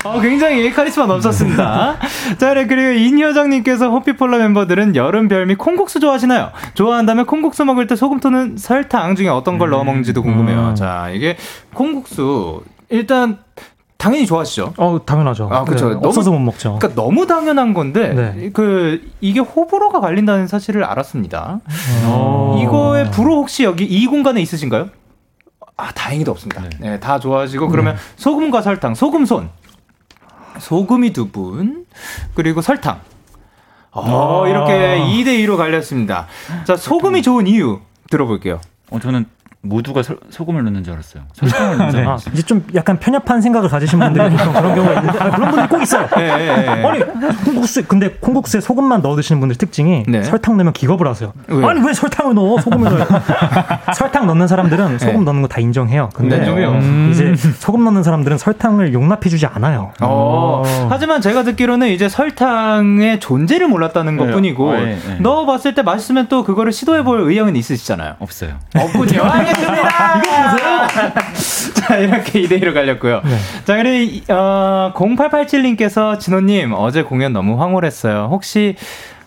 [0.04, 1.98] 어, 굉장히 카리스마 넘쳤습니다.
[2.38, 6.52] 자, 네, 그리고 인효정님께서 호피폴라 멤버들은 여름 별미 콩국수 좋아하시나요?
[6.74, 10.70] 좋아한다면 콩국수 먹을 때 소금 또는 설탕 중에 어떤 걸 넣어 먹는지도 궁금해요.
[10.70, 10.76] 음.
[10.76, 11.38] 자, 이게
[11.74, 13.38] 콩국수 일단
[14.02, 14.74] 당연히 좋아하시죠.
[14.78, 15.48] 어, 당연하죠.
[15.52, 15.90] 아, 그쵸.
[15.90, 16.80] 네, 너무- 없어서 못 먹죠.
[16.80, 18.50] 그러니까 너무 당연한 건데 네.
[18.52, 21.60] 그 이게 호불호가 갈린다는 사실을 알았습니다.
[22.06, 22.60] 어.
[22.64, 24.90] 이거의 불호 혹시 여기 이 공간에 있으신가요?
[25.78, 26.64] 아 다행히도 없습니다.
[26.80, 29.52] 네, 다 좋아하시고 그러면 소금과 설탕, 소금 손,
[30.58, 31.86] 소금이 두 분,
[32.34, 33.02] 그리고 설탕.
[33.92, 34.50] 어, 아.
[34.50, 36.26] 이렇게 2대 2로 갈렸습니다.
[36.66, 38.62] 자, 소금이 좋은 이유 들어볼게요.
[38.90, 39.28] 어, 저는
[39.64, 41.24] 모두가 설- 소금을 넣는 줄 알았어요.
[41.34, 42.34] 설탕을 넣는 줄 아, 알았어요.
[42.34, 46.08] 이제 좀 약간 편협한 생각을 가지신 분들이 그런 경우가 있는데 아, 그런 분들이 꼭 있어요.
[46.18, 46.48] 예, 예,
[46.82, 46.84] 예.
[46.88, 47.00] 아니
[47.46, 50.24] 콩국수 근데 콩국수에 소금만 넣어 드시는 분들 특징이 네.
[50.24, 51.32] 설탕 넣으면 기겁을 하세요.
[51.48, 51.68] 왜요?
[51.68, 52.60] 아니 왜 설탕을 넣어?
[52.60, 53.06] 소금을 넣어.
[53.94, 55.24] 설탕 넣는 사람들은 소금 네.
[55.26, 56.10] 넣는 거 다 인정해요.
[56.16, 56.72] 근데 네, 인정해요.
[56.72, 59.92] 음, 이제 소금 넣는 사람들은 설탕을 용납해 주지 않아요.
[60.02, 65.16] 어, 하지만 제가 듣기로는 이제 설탕의 존재를 몰랐다는 것 네, 뿐이고, 어, 예, 예.
[65.20, 68.16] 넣어 봤을 때 맛있으면 또 그거를 시도해 볼 의향은 있으시잖아요.
[68.20, 68.54] 없어요.
[68.76, 69.22] 없군요.
[69.56, 70.18] 알겠습니다.
[70.18, 71.74] 이거 보세요.
[71.74, 73.22] 자, 이렇게 2대1로 갈렸고요.
[73.66, 78.30] 자, 그리고, 이- 어, 0887님께서 진호님, 어제 공연 너무 황홀했어요.
[78.32, 78.76] 혹시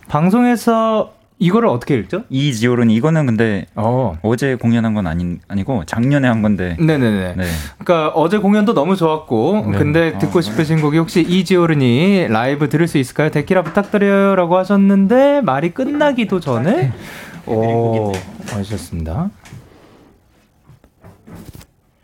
[0.08, 2.22] 방송에서 이거를 어떻게 읽죠?
[2.30, 4.16] 이지오른 이거는 근데 어.
[4.22, 6.76] 어제 공연한 건 아니, 아니고 작년에 한 건데.
[6.78, 7.34] 네네네.
[7.36, 7.44] 네.
[7.78, 9.78] 그러니까 어제 공연도 너무 좋았고 네.
[9.78, 13.30] 근데 듣고 싶으신 곡이 혹시 이지오르니 라이브 들을 수 있을까요?
[13.30, 16.92] 데키라 부탁드려요라고 하셨는데 말이 끝나기도 전에
[17.46, 18.12] 오
[18.50, 19.28] 하셨습니다.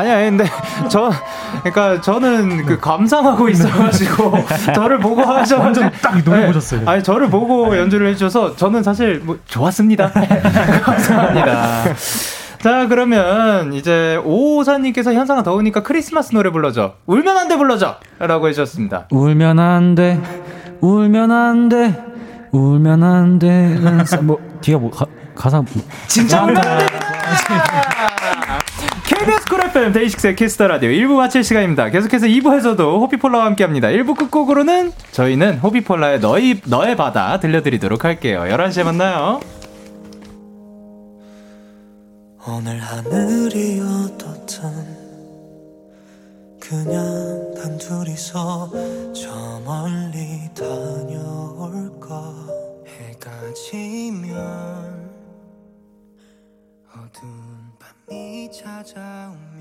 [0.00, 0.44] 아니 아니 근데
[0.88, 1.10] 저
[1.62, 4.32] 그러니까 저는 그 감상하고 있어가지고
[4.74, 6.88] 저를 보고 하셔 완전 딱 노래 보셨어요.
[6.88, 10.10] 아니 저를 보고 연주를 해주셔서 저는 사실 뭐 좋았습니다.
[10.82, 11.84] 감사합니다.
[12.62, 19.08] 자 그러면 이제 오사님께서 현상아 더우니까 크리스마스 노래 불러줘 울면 안 돼 불러줘라고 해주셨습니다.
[19.10, 20.20] 울면 안 돼,
[20.80, 21.94] 울면 안 돼,
[22.52, 23.76] 울면 안 돼.
[24.22, 25.66] 뭐 뒤가 뭐 가, 가사 뭐-
[26.06, 26.86] 진짜 울면 안쿨
[29.70, 31.90] FM 데이식스의 키스 더 라디오 1부 마칠 시간입니다.
[31.90, 33.86] 계속해서 2부에서도 호피폴라와 함께합니다.
[33.88, 38.40] 1부 끝곡으로는 저희는 호피폴라의 너의 너의 바다 들려드리도록 할게요.
[38.48, 39.40] 11시에 만나요.
[42.48, 44.70] 오늘 하늘이 어떻든
[46.58, 48.72] 그냥 단둘이서
[49.14, 52.34] 저 멀리 다녀올까
[52.88, 55.08] 해가 지면
[56.92, 59.59] 어두운 밤이 찾아오면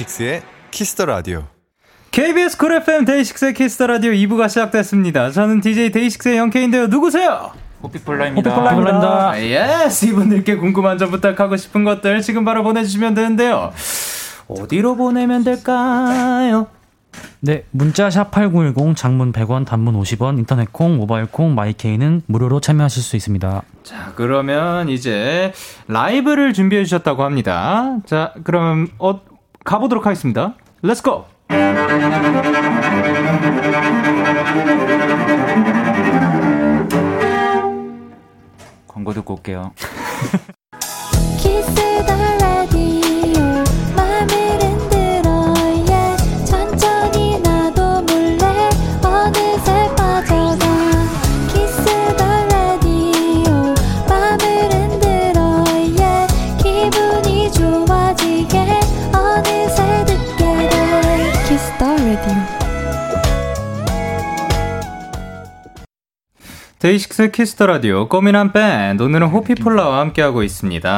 [0.00, 1.44] 데이식스의 키스 더 라디오.
[2.10, 5.30] KBS 쿨 FM 데이식스의 키스 더 라디오 2부가 시작됐습니다.
[5.30, 6.86] 저는 DJ 데이식스의 영케인데요.
[6.86, 7.50] 누구세요?
[7.82, 8.50] 호피폴라입니다.
[8.50, 9.42] 호피폴라입니다.
[9.42, 13.72] Yes 이분들께 궁금한 점 부탁하고 싶은 것들 지금 바로 보내주시면 되는데요.
[14.48, 16.66] 어디로 보내면 될까요?
[17.40, 23.16] 네, 문자 샵8910 장문 100원, 단문 50원, 인터넷 콩, 모바일 콩, 마이케이는 무료로 참여하실 수
[23.16, 23.62] 있습니다.
[23.82, 25.52] 자, 그러면 이제
[25.88, 27.98] 라이브를 준비해 주셨다고 합니다.
[28.06, 29.20] 자, 그럼 어
[29.70, 30.56] 가보도록 하겠습니다.
[30.82, 31.26] 렛츠 고.
[38.88, 39.72] 광고 듣고 올게요.
[66.80, 70.90] 데이식스 키스 더 라디오 꼬미남 밴드 오늘은 호피폴라와 함께하고 있습니다.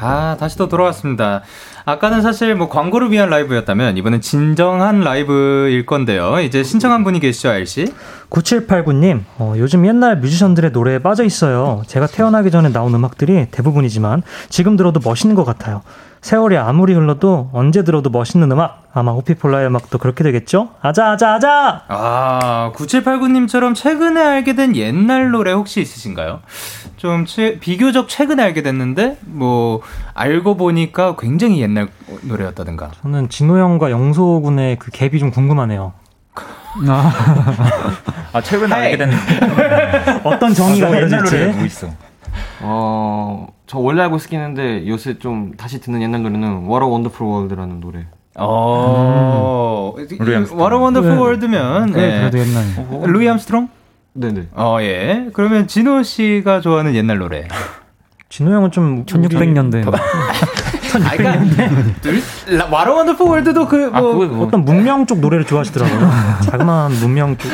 [0.00, 1.42] 아 다시 또 돌아왔습니다.
[1.84, 6.38] 아까는 사실 뭐 광고를 위한 라이브였다면 이번엔 진정한 라이브일 건데요.
[6.38, 7.92] 이제 신청한 분이 계시죠, 아일 씨?
[8.30, 11.82] 9789님, 어, 요즘 옛날 뮤지션들의 노래에 빠져 있어요.
[11.88, 15.82] 제가 태어나기 전에 나온 음악들이 대부분이지만 지금 들어도 멋있는 것 같아요.
[16.24, 18.84] 세월이 아무리 흘러도 언제 들어도 멋있는 음악.
[18.94, 20.70] 아마 호피폴라의 음악도 그렇게 되겠죠?
[20.80, 21.82] 아자, 아자, 아자!
[21.88, 26.40] 아, 9789님처럼 최근에 알게 된 옛날 노래 혹시 있으신가요?
[26.96, 29.82] 좀 최, 비교적 최근에 알게 됐는데, 뭐,
[30.14, 31.88] 알고 보니까 굉장히 옛날
[32.22, 32.92] 노래였다든가.
[33.02, 35.92] 저는 진호 형과 영소 군의 그 갭이 좀 궁금하네요.
[38.32, 41.56] 아 최근에 알게 됐는데 어떤 정의가 노래 그려질지.
[41.58, 41.88] 뭐 있어?
[42.60, 47.32] 어, 저 원래 알고 있긴 했는데 요새 좀 다시 듣는 옛날 노래는 What a Wonderful
[47.32, 48.06] World라는 노래.
[48.36, 50.60] 어, 루이 암스트롱.
[50.60, 52.18] What a Wonderful World면, 네, 예.
[52.30, 52.64] 그래도 옛날.
[53.12, 53.68] 루이 암스트롱?
[54.14, 54.48] 네네.
[54.54, 55.28] 어, 예.
[55.32, 57.48] 그러면 진호 씨가 좋아하는 옛날 노래.
[58.28, 59.84] 진호 형은 좀 1600년대.
[61.02, 62.22] 아, 그러니까, 둘,
[62.56, 66.10] 라- What a Wonderful World도 그, 뭐, 아뭐 어떤 문명 쪽 노래를 좋아하시더라고요.
[66.44, 67.50] 자그마한 문명 쪽.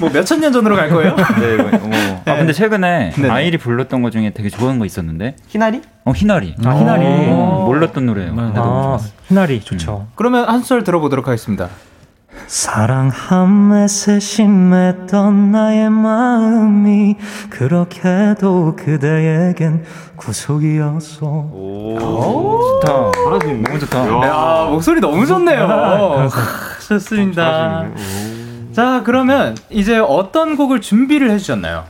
[0.00, 1.16] 뭐 몇천 년 전으로 갈 거예요?
[1.16, 2.22] 네, 뭐, 뭐.
[2.26, 3.28] 아 근데 최근에 네네.
[3.30, 5.82] 아일이 불렀던 거 중에 되게 좋아하는 거 있었는데 희나리?
[6.04, 7.04] 어 희나리 아, 희나리.
[7.28, 10.06] 어, 몰랐던 노래예요 너무 아, 희나리 좋죠.
[10.14, 11.68] 그러면 한 소절 들어보도록 하겠습니다.
[12.46, 17.16] 사랑함에 세심했던 나의 마음이
[17.48, 19.84] 그렇게도 그대에겐
[20.16, 21.20] 구속이었어.
[22.00, 23.62] 좋다 잘하시네.
[23.62, 25.64] 너무 좋다 야, 목소리 너무 좋네요.
[25.66, 26.28] 하,
[26.88, 27.86] 좋습니다.
[28.72, 31.84] 자, 그러면 이제 어떤 곡을 준비를 해주셨나요?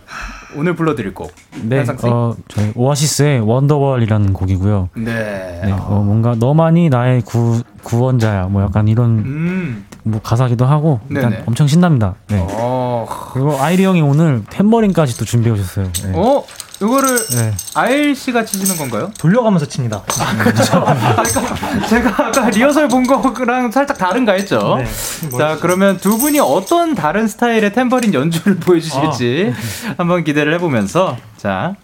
[0.56, 1.32] 오늘 불러드릴 곡.
[1.62, 1.84] 네?
[2.02, 4.88] 어, 저희 오아시스의 원더월이라는 곡이고요.
[4.96, 5.60] 네.
[5.64, 8.46] 네, 어, 뭔가 너만이 나의 구, 구원자야.
[8.46, 9.86] 뭐 약간 이런 음.
[10.02, 11.44] 뭐 가사기도 하고 일단 네네.
[11.46, 12.14] 엄청 신납니다.
[12.28, 12.44] 네.
[12.50, 13.06] 어.
[13.32, 15.90] 그리고 아이리 형이 오늘 탬버린까지 또 준비해 오셨어요.
[16.04, 16.12] 네.
[16.14, 16.44] 어?
[16.82, 17.52] 이거를 네.
[17.74, 19.10] 아일 씨가 치시는 건가요?
[19.18, 20.02] 돌려가면서 칩니다.
[20.08, 24.78] 아까 제가 아까 리허설 본 거랑 살짝 다른가 했죠.
[24.78, 25.28] 네.
[25.36, 29.52] 자, 그러면 두 분이 어떤 다른 스타일의 템버린 연주를 보여주실지
[29.98, 31.74] 한번 기대를 해보면서 자,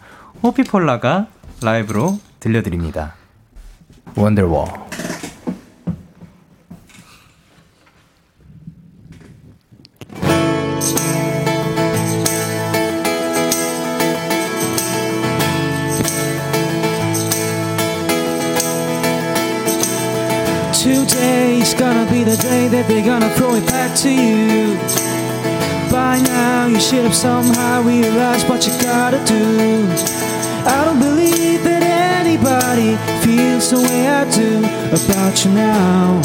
[0.42, 1.26] 호피폴라가
[1.60, 3.14] 라이브로 들려드립니다.
[4.14, 4.88] 원더워.
[22.16, 24.72] Be the day that they're gonna throw it back to you.
[25.90, 29.44] By now, you should have somehow realized what you gotta do.
[30.74, 31.82] I don't believe that
[32.20, 34.52] anybody feels the way I do
[34.98, 36.22] about you now.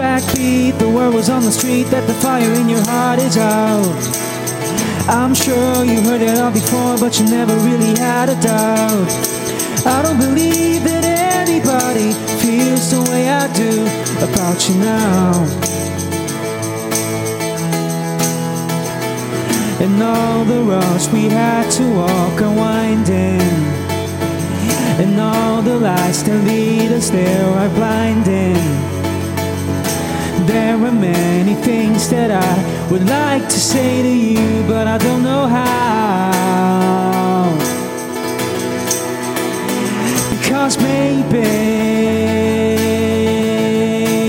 [0.00, 4.02] Backbeat, the word was on the street that the fire in your heart is out.
[5.08, 9.25] I'm sure you heard it all before, but you never really had a doubt.
[9.86, 12.10] I don't believe that anybody
[12.42, 13.72] feels the way I do
[14.26, 15.32] about you now.
[19.78, 23.40] And all the roads we had to walk are winding.
[25.02, 28.56] And all the lights that lead us there are blinding.
[30.46, 35.22] There are many things that I would like to say to you, but I don't
[35.22, 37.05] know how.
[40.66, 41.46] Because maybe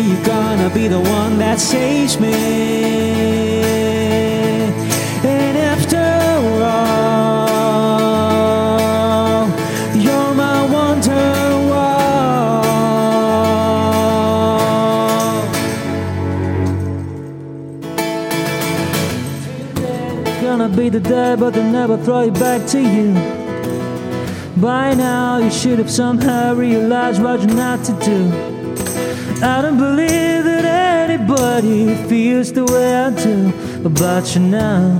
[0.07, 2.31] you're gonna be the one that saves me.
[5.23, 5.97] And after
[6.61, 7.47] all,
[9.95, 11.23] you're my wonderwall.
[20.41, 23.36] Gonna be the day, but they'll never throw it back to you.
[24.61, 28.25] By now, you should have somehow realized what you're not to do.
[29.43, 33.53] I don't believe that anybody feels the way I do
[33.85, 34.99] about you now.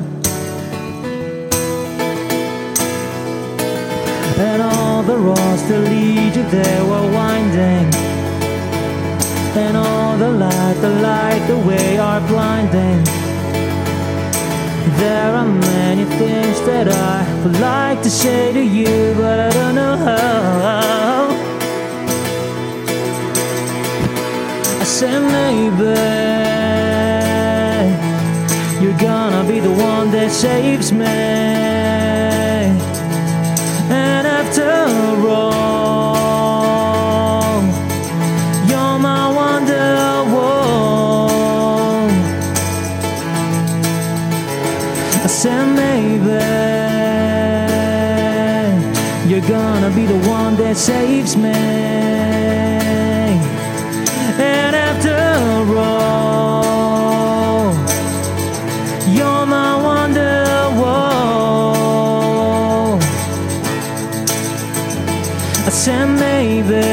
[4.38, 7.92] And all the roads that lead you there were winding.
[9.58, 13.27] And all the light the light the way are blinding.
[14.98, 19.76] There are many things that I would like to say to you, but I don't
[19.76, 21.28] know how.
[24.82, 25.94] I said maybe
[28.82, 31.77] you're gonna be the one that saves me.
[45.48, 46.44] Said maybe
[49.30, 51.62] you're gonna be the one that saves me.
[54.54, 55.18] And after
[55.78, 56.48] all,
[59.18, 61.00] you're my wonderwall.
[65.66, 66.88] I said maybe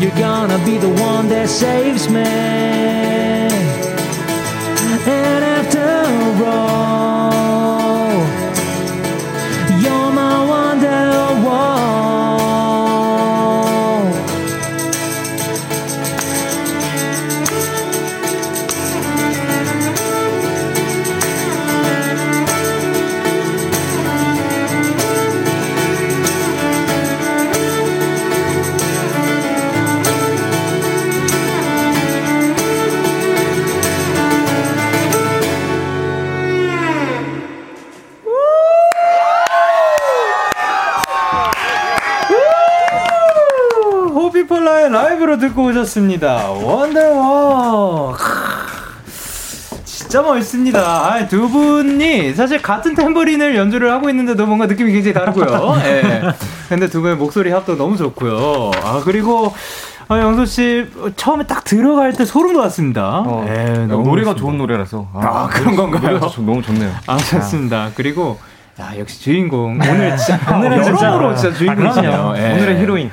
[0.00, 2.51] you're gonna be the one that saves me.
[44.52, 46.50] 호피폴라의 라이브로 듣고 오셨습니다.
[46.50, 48.16] 원더워.
[49.84, 50.78] 진짜 멋있습니다.
[50.80, 55.76] 아, 두 분이 사실 같은 탬버린을 연주를 하고 있는데도 뭔가 느낌이 굉장히 다르고요.
[55.84, 56.22] 예.
[56.68, 58.70] 근데 두 분의 목소리 합도 너무 좋고요.
[58.82, 59.52] 아, 그리고
[60.08, 60.86] 아, 영소 씨
[61.16, 63.22] 처음에 딱 들어갈 때 소름 돋았습니다.
[63.26, 64.34] 어, 예, 너무 노래가 멋있습니다.
[64.34, 66.02] 좋은 노래라서 아, 그런 건가요?
[66.02, 66.90] 노래가 좋- 너무 좋네요.
[67.06, 67.90] 아, 좋습니다.
[67.94, 68.38] 그리고
[68.80, 69.72] 야, 역시 주인공.
[69.78, 72.10] 오늘 진짜 오늘은 진짜- 여러모로 진짜 주인공이시네요.
[72.10, 72.38] 그럼요.
[72.38, 72.52] 예.
[72.52, 73.10] 오늘의 히로인.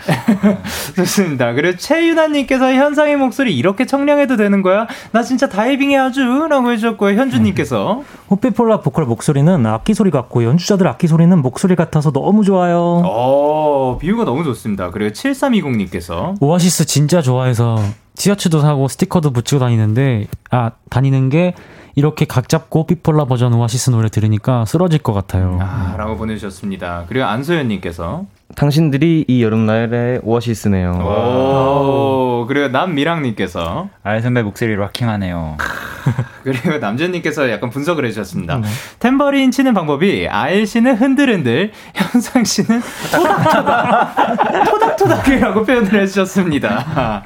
[0.95, 1.51] 좋습니다.
[1.53, 4.87] 그리고 최유나님께서 현상의 목소리 이렇게 청량해도 되는 거야?
[5.11, 7.19] 나 진짜 다이빙해 아주 라고 해주셨고요.
[7.19, 13.01] 현주님께서 호피폴라 보컬 목소리는 악기 소리 같고 연주자들 악기 소리는 목소리 같아서 너무 좋아요.
[13.05, 14.91] 어, 비유가 너무 좋습니다.
[14.91, 17.77] 그리고 7320님께서 오아시스 진짜 좋아해서
[18.15, 21.53] 티셔츠도 사고 스티커도 붙이고 다니는데 아 다니는 게
[21.99, 25.59] 이렇게 각 잡고 삐폴라 버전 오아시스 노래 들으니까 쓰러질 것 같아요.
[25.61, 27.03] 아, 라고 보내주셨습니다.
[27.09, 28.23] 그리고 안소연님께서
[28.55, 30.91] 당신들이 이 여름날의 오아시스네요.
[30.93, 35.57] 오, 그리고 남미랑님께서 아이 선배 목소리 락킹하네요.
[36.43, 38.61] 그리고 남준님께서 약간 분석을 해주셨습니다.
[38.99, 42.81] 탬버린 치는 방법이 아일 씨는 흔들흔들, 현상 씨는
[43.11, 44.15] 토닥토닥,
[44.71, 47.23] 토닥토닥이라고 표현을 해주셨습니다.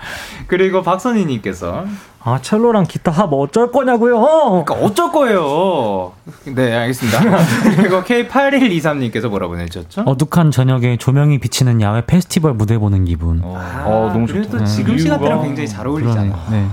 [0.48, 1.86] 그리고 박선희님께서
[2.26, 4.20] 아 첼로랑 기타 합 어쩔 거냐고요.
[4.64, 6.14] 그러니까 어쩔 거예요.
[6.46, 7.20] 네, 알겠습니다.
[7.76, 10.04] 그리고 K8123님께서 뭐라고 보내주셨죠?
[10.06, 13.42] 어둑한 저녁에 조명이 비치는 야외 페스티벌 무대 보는 기분.
[13.44, 14.58] 어, 너무 그리고 좋다.
[14.60, 16.32] 또 지금 시간대랑 굉장히 잘 어울리잖아요.
[16.48, 16.62] 그러네.
[16.64, 16.68] 네.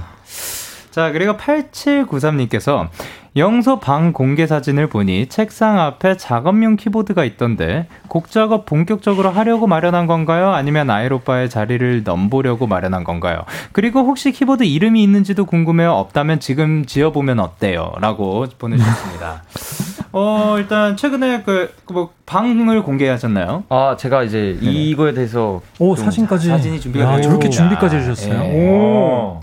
[0.91, 2.89] 자, 그리고 8793님께서
[3.37, 10.07] 영소 방 공개 사진을 보니 책상 앞에 작업용 키보드가 있던데 곡 작업 본격적으로 하려고 마련한
[10.09, 10.51] 건가요?
[10.51, 13.45] 아니면 아일 오빠의 자리를 넘보려고 마련한 건가요?
[13.71, 15.93] 그리고 혹시 키보드 이름이 있는지도 궁금해요.
[15.93, 17.93] 없다면 지금 지어보면 어때요?
[18.01, 19.45] 라고 보내주셨습니다.
[20.13, 23.63] 어, 일단 최근에 그, 뭐, 방을 공개하셨나요?
[23.69, 26.49] 아, 제가 이제 이거에 대해서 오좀 사진까지.
[26.49, 27.79] 사진이 준비가 야, 되어 저렇게 있습니다.
[27.79, 28.43] 준비까지 해주셨어요.
[28.43, 28.69] 예.
[28.69, 29.41] 오.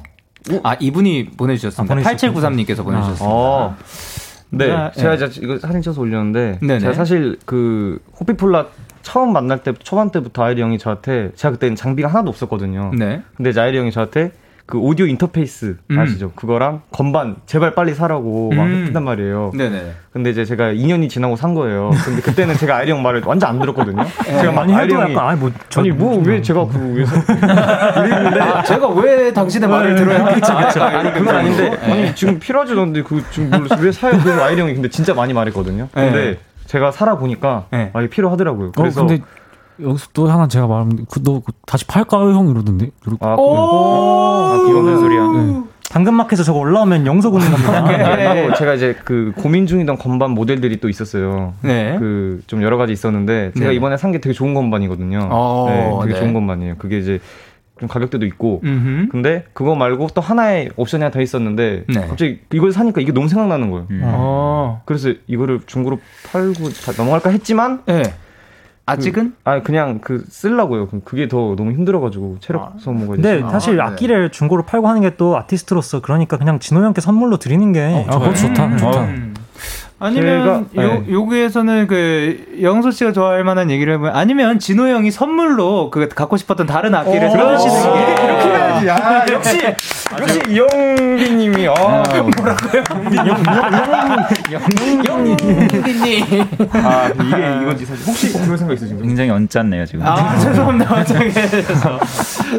[0.64, 1.94] 아, 이분이 보내주셨습니다.
[1.94, 2.42] 아, 보내주셨군요.
[2.42, 3.26] 8793님께서 보내주셨습니다.
[3.26, 3.76] 어.
[4.50, 5.16] 네, 아, 제가 예.
[5.16, 6.80] 이제 이거 사진 찍어서 올렸는데 네네.
[6.80, 8.68] 제가 사실 그 호피폴라
[9.02, 12.92] 처음 만날 때 초반 때부터 아일이 형이 저한테 제가 그때는 장비가 하나도 없었거든요.
[12.98, 13.22] 네.
[13.36, 14.32] 근데 이제 아일이 형이 저한테
[14.68, 15.98] 그 오디오 인터페이스 음.
[16.00, 16.32] 아시죠?
[16.36, 18.84] 그거랑 건반 제발 빨리 사라고 막 음.
[18.88, 19.52] 했단 말이에요.
[19.56, 19.94] 네네.
[20.12, 21.92] 근데 이제 제가 2년이 지나고 산 거예요.
[22.04, 24.04] 근데 그때는 제가 아일이 형 말을 완전 안 들었거든요.
[24.28, 26.96] 제가 막 많이 아일이 해도 형이 약간 아니 뭐 저- 아니 뭐 왜 제가 그
[26.96, 27.16] 위해서
[27.48, 30.52] 아, 제가 왜 당신의 말을 들어야 하겠지?
[30.82, 34.20] 아니 그건 아닌데 아니 지금 필요하지던데 그 지금 뭘왜 사요?
[34.22, 35.88] 그래서 아일이 형이 근데 진짜 많이 말했거든요.
[35.94, 36.38] 근데 네.
[36.66, 37.92] 제가 살아 보니까 네.
[37.94, 38.68] 아 이게 필요하더라고요.
[38.68, 39.24] 어 그래서 근데
[39.82, 42.90] 여기서 또 하나 제가 말하면 그너 다시 팔까요 형 이러던데.
[43.06, 43.18] 이렇게.
[43.26, 45.28] 아, 아 무슨 소리야?
[45.28, 45.62] 네.
[45.90, 47.84] 당근마켓에서 저거 올라오면 영석 오는 겁니다.
[48.34, 51.54] 그리고 제가 이제 그 고민 중이던 건반 모델들이 또 있었어요.
[51.62, 51.98] 네.
[52.00, 53.76] 그 좀 여러 가지 있었는데 제가 네.
[53.76, 55.28] 이번에 산 게 되게 좋은 건반이거든요.
[55.32, 56.20] 어, 네, 되게 네.
[56.20, 56.76] 좋은 건반이에요.
[56.78, 57.20] 그게 이제
[57.80, 58.62] 좀 가격대도 있고.
[58.64, 59.08] 음흠.
[59.12, 62.08] 근데 그거 말고 또 하나의 옵션이 하나 더 있었는데 네.
[62.08, 63.86] 갑자기 이걸 사니까 이게 너무 생각나는 거예요.
[64.04, 64.82] 어.
[64.86, 66.00] 그래서 이거를 중고로
[66.32, 68.04] 팔고 다 넘어갈까 했지만 네.
[68.88, 69.34] 아직은?
[69.44, 70.24] 아 그냥 그.
[70.90, 73.52] 그- 그게 더 너무 힘들어가지고 체력 소모가 근데 있어서.
[73.52, 73.82] 사실 네.
[73.84, 78.34] 악기를 중고로 팔고 하는 게 또 아티스트로서 그러니까 그냥 진호 형께 선물로 드리는 게아 그거
[78.34, 78.78] 좋다.
[78.78, 79.02] 좋다.
[79.02, 79.34] 음.
[80.00, 81.12] 아니면 제가- 요 네.
[81.12, 86.68] 여기에서는 그 영소 씨가 좋아할 만한 얘기를 해보면 아니면 진호 형이 선물로 그 갖고 싶었던
[86.68, 88.90] 다른 악기를 사주시는 게 이렇게 이거지.
[88.90, 89.62] 아, 역시
[90.20, 92.04] 역시 이영빈님이 아,
[94.54, 96.48] 영빈님.
[96.74, 98.08] 아 이게 이거지 사실.
[98.08, 99.06] 혹시 그런 생각 있으신가요?
[99.06, 100.06] 굉장히 언짢네요 지금.
[100.06, 100.94] 아, 죄송합니다.
[100.94, 102.00] 완전해서.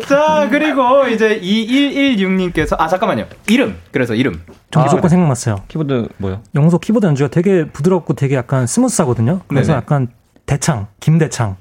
[0.09, 3.27] 자, 그리고 이제 2116님께서, 아, 잠깐만요.
[3.49, 3.77] 이름.
[3.91, 4.41] 그래서 이름.
[4.71, 5.62] 전 아, 무조건 생각났어요.
[5.69, 6.41] 키보드 뭐요?
[6.55, 9.41] 영소 키보드 연주가 되게 부드럽고 되게 약간 스무스하거든요.
[9.49, 9.77] 그래서 네네.
[9.79, 10.09] 약간
[10.49, 11.57] 대창, 김대창.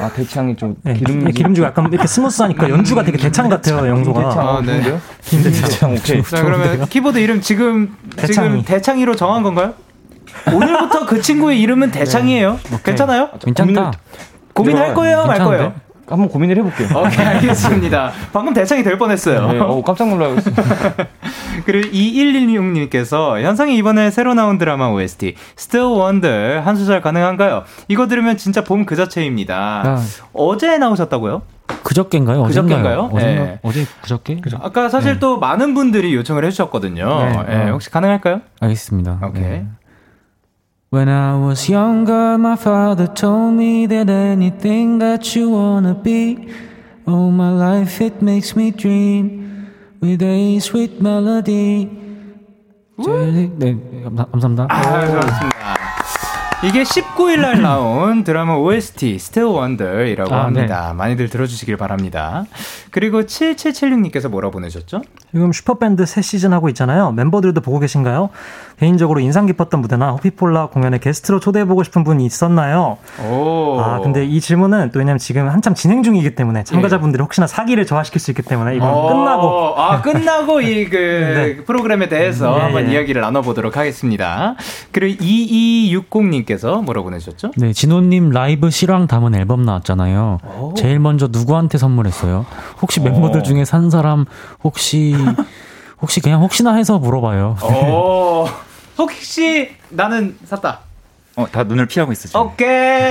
[0.00, 3.84] 아 대창이 좀 네, 기름 기름 기름주가 약간 이렇게 스무스하니까 연주가 되게 대창 같아요.
[3.88, 4.28] 영소가.
[4.28, 4.98] 대창 아, 네.
[5.24, 5.62] 김대창.
[5.68, 6.22] 대창 오케이.
[6.22, 8.64] 자, 그러면 키보드 이름 지금, 지금 대창이.
[8.64, 9.74] 대창이로 정한 건가요?
[10.54, 12.60] 오늘부터 그 친구의 이름은 대창이에요.
[12.84, 13.28] 괜찮아요?
[13.44, 13.90] 괜찮다.
[14.54, 15.26] 고민할 거예요?
[15.26, 15.56] 말 괜찮은데?
[15.58, 15.74] 거예요?
[16.12, 16.88] 한번 고민을 해볼게요.
[16.98, 18.12] 오케이, 알겠습니다.
[18.32, 19.52] 방금 대창이 될 뻔했어요.
[19.52, 20.36] 네, 어, 깜짝 놀라요.
[21.66, 27.64] 그리고 2116님께서 현상이 이번에 새로 나온 드라마 OST Still Wonder 한 소절 가능한가요?
[27.88, 29.82] 이거 들으면 진짜 봄 그 자체입니다.
[29.86, 30.02] 아.
[30.32, 31.42] 어제 나오셨다고요?
[31.84, 32.42] 그저께인가요?
[32.42, 32.98] 그저께인가요?
[33.04, 33.10] 어젠가요?
[33.12, 33.44] 어젠가?
[33.44, 33.58] 네.
[33.62, 34.40] 어제 그저께?
[34.60, 37.44] 아까 사실 또 많은 분들이 요청을 해주셨거든요.
[37.46, 37.66] 네.
[37.66, 38.40] 예, 혹시 가능할까요?
[38.60, 39.20] 알겠습니다.
[39.22, 39.62] 오케이.
[40.92, 40.98] 네.
[40.98, 46.48] When I was younger, my father told me that anything that you wanna be,
[47.06, 49.68] all my life it makes me dream
[50.02, 51.88] with a sweet melody.
[52.98, 54.66] 젤리- 네, 감사, 감사합니다.
[54.68, 55.72] 아, 좋습니다.
[56.64, 60.94] 이게 19일 날 나온 드라마 OST Still Wonder이라고 아, 합니다.
[60.96, 62.44] 많이들 들어주시길 바랍니다.
[62.92, 65.02] 그리고 7776님께서 뭐라 보내셨죠?
[65.32, 67.10] 지금 슈퍼밴드 새 시즌 하고 있잖아요.
[67.10, 68.30] 멤버들도 보고 계신가요?
[68.82, 72.98] 개인적으로 인상 깊었던 무대나 호피폴라 공연에 게스트로 초대해보고 싶은 분이 있었나요?
[73.24, 73.78] 오.
[73.78, 78.20] 아, 근데 이 질문은 또 왜냐면 지금 한참 진행 중이기 때문에 참가자분들이 혹시나 사기를 저하시킬
[78.20, 81.56] 수 있기 때문에 이건 어, 끝나고 아 끝나고 이그 네.
[81.64, 82.94] 프로그램에 대해서 네, 한번 예.
[82.94, 84.56] 이야기를 나눠보도록 하겠습니다.
[84.90, 87.52] 그리고 2260님께서 뭐라 보내셨죠?
[87.56, 90.38] 네, 진호님 라이브 실황 담은 앨범 나왔잖아요.
[90.76, 92.46] 제일 먼저 누구한테 선물했어요?
[92.80, 94.24] 혹시 멤버들 중에 산 사람
[94.64, 95.14] 혹시
[96.02, 97.54] 혹시 그냥 혹시나 해서 물어봐요.
[98.98, 100.80] 오, 혹시 나는 샀다.
[101.34, 102.42] 어, 다 눈을 피하고 있어 지금.
[102.42, 103.08] 오케이.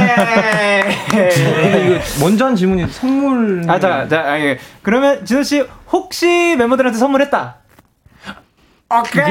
[1.09, 3.63] 근데 이거 먼저 한 질문이 선물.
[3.67, 4.59] 아, 자, 자, 아, 예.
[4.83, 7.55] 그러면 진호 씨 혹시 멤버들한테 선물했다?
[8.99, 9.23] 오케이.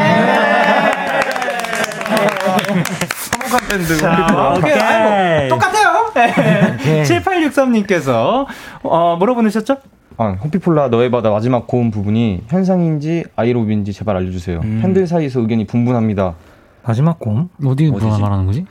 [3.31, 3.97] 화목한 밴드.
[3.97, 4.73] 자, 오케이.
[4.73, 6.07] 아이, 뭐, 똑같아요.
[6.09, 7.03] 오케이.
[7.05, 8.47] 7863님께서
[8.83, 9.77] 어, 뭐라 보내셨죠?
[10.21, 14.61] 아, 호피폴라 너의 바다 마지막 고음 부분이 현상인지 아이로브인지 제발 알려주세요.
[14.62, 14.81] 음.
[14.83, 16.35] 팬들 사이에서 의견이 분분합니다.
[16.85, 17.49] 마지막 곰.
[17.64, 17.91] 어디?
[17.91, 18.66] 누가 말하는 거지?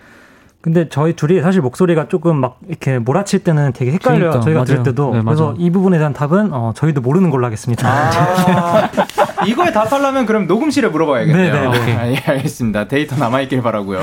[0.62, 4.20] 근데 저희 둘이 사실 목소리가 조금 막 이렇게 몰아칠 때는 되게 헷갈려요.
[4.20, 4.84] 그러니까, 저희가 들을 맞아요.
[4.84, 5.14] 때도.
[5.16, 5.56] 네, 그래서.
[5.58, 7.88] 이 부분에 대한 답은 어, 저희도 모르는 걸로 하겠습니다.
[7.90, 8.90] 아,
[9.48, 11.54] 이거에 답하려면 그럼 녹음실에 물어봐야겠네요.
[11.54, 11.96] 네, 네, 네.
[11.98, 12.88] 아, 예, 알겠습니다.
[12.90, 14.02] 데이터 남아있길 바라고요.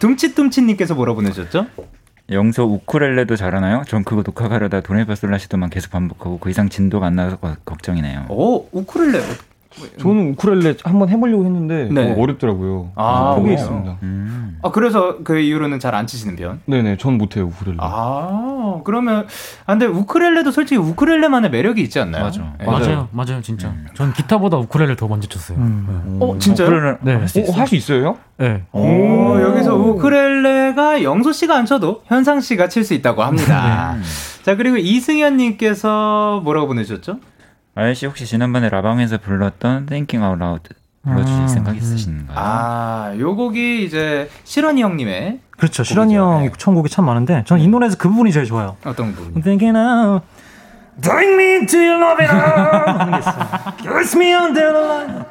[0.00, 1.66] 둠치둠치님께서 뭐라 보내셨죠?
[2.30, 3.82] 영서 우쿨렐레도 잘하나요?
[3.86, 8.26] 전 그거 녹화 가려다 도네버슬라시도만 계속 반복하고 그 이상 진도가 안 나와서 거- 걱정이네요.
[8.28, 9.20] 오, 우쿨렐레.
[10.00, 12.12] 저는 우쿨렐레 한번 해보려고 했는데 네.
[12.12, 12.90] 어, 어렵더라고요.
[12.96, 13.98] 아, 포기했습니다.
[14.02, 14.58] 음.
[14.62, 16.60] 아, 그래서 그 이후로는 잘 안 치시는 편?
[16.66, 17.76] 네네, 전 못해요 우쿨렐레.
[17.80, 19.26] 아, 그러면,
[19.66, 22.24] 아, 근데 우쿨렐레도 솔직히 우쿨렐레만의 매력이 있지 않나요?
[22.24, 22.54] 맞아.
[22.60, 22.64] 예.
[22.64, 23.72] 맞아요, 맞아요, 진짜.
[23.94, 25.58] 전 기타보다 우쿨렐레를 더 먼저 쳤어요.
[25.58, 26.18] 음.
[26.20, 26.68] 어, 진짜요?
[26.68, 27.14] 우쿨렐레 네.
[27.14, 27.52] 할수 있어.
[27.52, 28.16] 어, 할수 있어요?
[28.38, 28.62] 네.
[28.72, 33.96] 오, 여기서 우쿨렐레가 영소 씨가 안 쳐도 현상 씨가 칠 수 있다고 합니다.
[34.42, 37.18] 자, 그리고 이승현 님께서 뭐라고 보내셨죠?
[37.78, 40.68] 아저씨 혹시 지난번에 라방에서 불렀던 Thinking Out Loud
[41.04, 41.76] 불러주실 아, 생각 음.
[41.76, 42.36] 있으신가요?
[42.36, 45.84] 아, 요 곡이 이제 실원이 형님의 그렇죠.
[45.84, 46.16] 곡이죠.
[46.16, 46.50] 형 네.
[46.58, 48.76] 천곡이 참 많은데 저는 이 노래에서 그 부분이 제일 좋아요.
[48.84, 49.40] 어떤 부분?
[49.40, 50.22] Thinking of
[51.00, 53.46] Bring me to your 게 있어요.
[53.80, 55.24] Kiss me under the light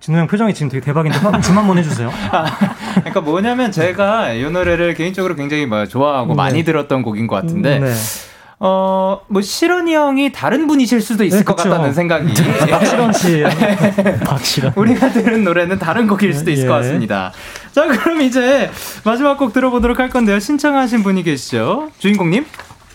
[0.00, 2.10] 진우 형 표정이 지금 되게 대박인데 좀 한번 해주세요.
[2.98, 6.34] 그러니까 뭐냐면 제가 이 노래를 개인적으로 굉장히 뭐 좋아하고 네.
[6.34, 7.92] 많이 들었던 곡인 것 같은데 네.
[8.64, 11.68] 어, 뭐 실원이 형이 다른 분이실 수도 있을 네, 것 그쵸.
[11.68, 12.32] 같다는 생각이
[12.70, 13.42] 박실원 씨.
[14.24, 14.74] 박실한.
[14.76, 16.68] 우리가 들은 노래는 다른 곡일 수도 있을 예.
[16.68, 17.32] 것 같습니다.
[17.72, 18.70] 자, 그럼 이제
[19.04, 20.38] 마지막 곡 들어보도록 할 건데요.
[20.38, 21.90] 신청하신 분이 계시죠?
[21.98, 22.46] 주인공님?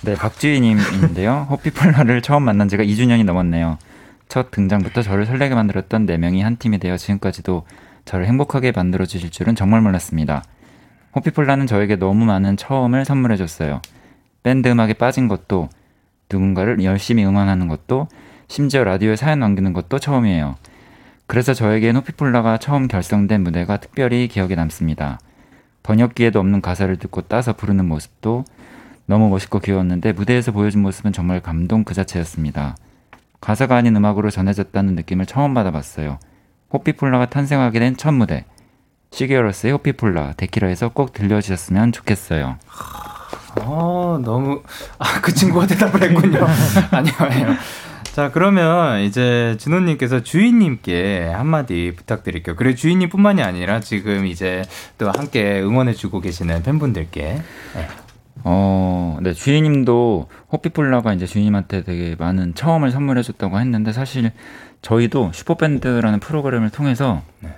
[0.04, 1.48] 네, 박주희님인데요.
[1.50, 3.78] 호피폴라를 처음 만난 지가 2주년이 넘었네요.
[4.30, 7.66] 첫 등장부터 저를 설레게 만들었던 4명이 한 팀이 되어 지금까지도
[8.06, 10.44] 저를 행복하게 만들어 주실 줄은 정말 몰랐습니다.
[11.14, 13.82] 호피폴라는 저에게 너무 많은 처음을 선물해 줬어요.
[14.48, 15.68] 밴드 음악에 빠진 것도,
[16.32, 18.08] 누군가를 열심히 응원하는 것도,
[18.48, 20.56] 심지어 라디오에 사연 남기는 것도 처음이에요.
[21.26, 25.20] 그래서 저에겐 호피폴라가 처음 결성된 무대가 특별히 기억에 남습니다.
[25.84, 28.46] 번역기에도 없는 가사를 듣고 따서 부르는 모습도
[29.06, 32.78] 너무 멋있고 귀여웠는데 무대에서 보여준 모습은 정말 감동 그 자체였습니다.
[33.42, 36.20] 가사가 아닌 음악으로 전해졌다는 느낌을 처음 받아봤어요.
[36.72, 38.46] 호피폴라가 탄생하게 된 첫 무대.
[39.12, 42.56] 시게어러스의 호피폴라 데키라에서 꼭 들려주셨으면 좋겠어요.
[43.64, 44.62] 어, 너무,
[45.00, 46.46] 아, 그 친구가 대답을 했군요.
[46.92, 47.56] 아니요, 아니요.
[48.18, 52.56] 자, 그러면 이제 진호 님께서 주인님께 한마디 부탁드릴게요.
[52.56, 54.64] 그리고 주인님 뿐만이 아니라 지금 이제
[54.98, 57.22] 또 함께 응원해 주고 계시는 팬분들께.
[57.76, 57.88] 네.
[58.44, 64.32] 어, 네, 주인님도 호피폴라가 이제 주인님한테 되게 많은 처음을 선물해 줬다고 했는데 사실
[64.82, 67.56] 저희도 슈퍼밴드라는 프로그램을 통해서 네.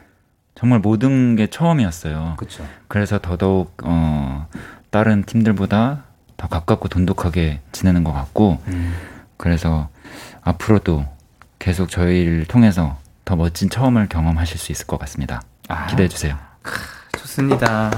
[0.56, 2.36] 정말 모든 게 처음이었어요.
[2.38, 2.66] 그쵸.
[2.90, 4.48] 그래서 더더욱 어,
[4.90, 6.04] 다른 팀들보다
[6.38, 8.94] 더 가깝고 돈독하게 지내는 것 같고 음.
[9.38, 9.90] 그래서
[10.42, 11.06] 앞으로도
[11.60, 15.42] 계속 저희를 통해서 더 멋진 처음을 경험하실 수 있을 것 같습니다.
[15.68, 15.86] 아.
[15.88, 16.36] 기대해 주세요.
[17.20, 17.92] 좋습니다.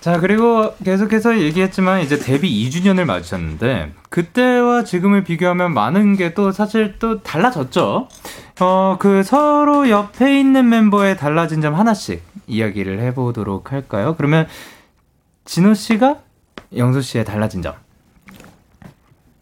[0.00, 6.98] 자, 그리고 계속해서 얘기했지만 이제 데뷔 2주년을 맞으셨는데 그때와 지금을 비교하면 많은 게 또 사실
[6.98, 8.08] 또 달라졌죠.
[8.60, 14.14] 어, 그 서로 옆에 있는 멤버의 달라진 점 하나씩 이야기를 해 보도록 할까요?
[14.16, 14.46] 그러면
[15.44, 16.22] 진호 씨가
[16.76, 17.74] 영수 씨의 달라진 점.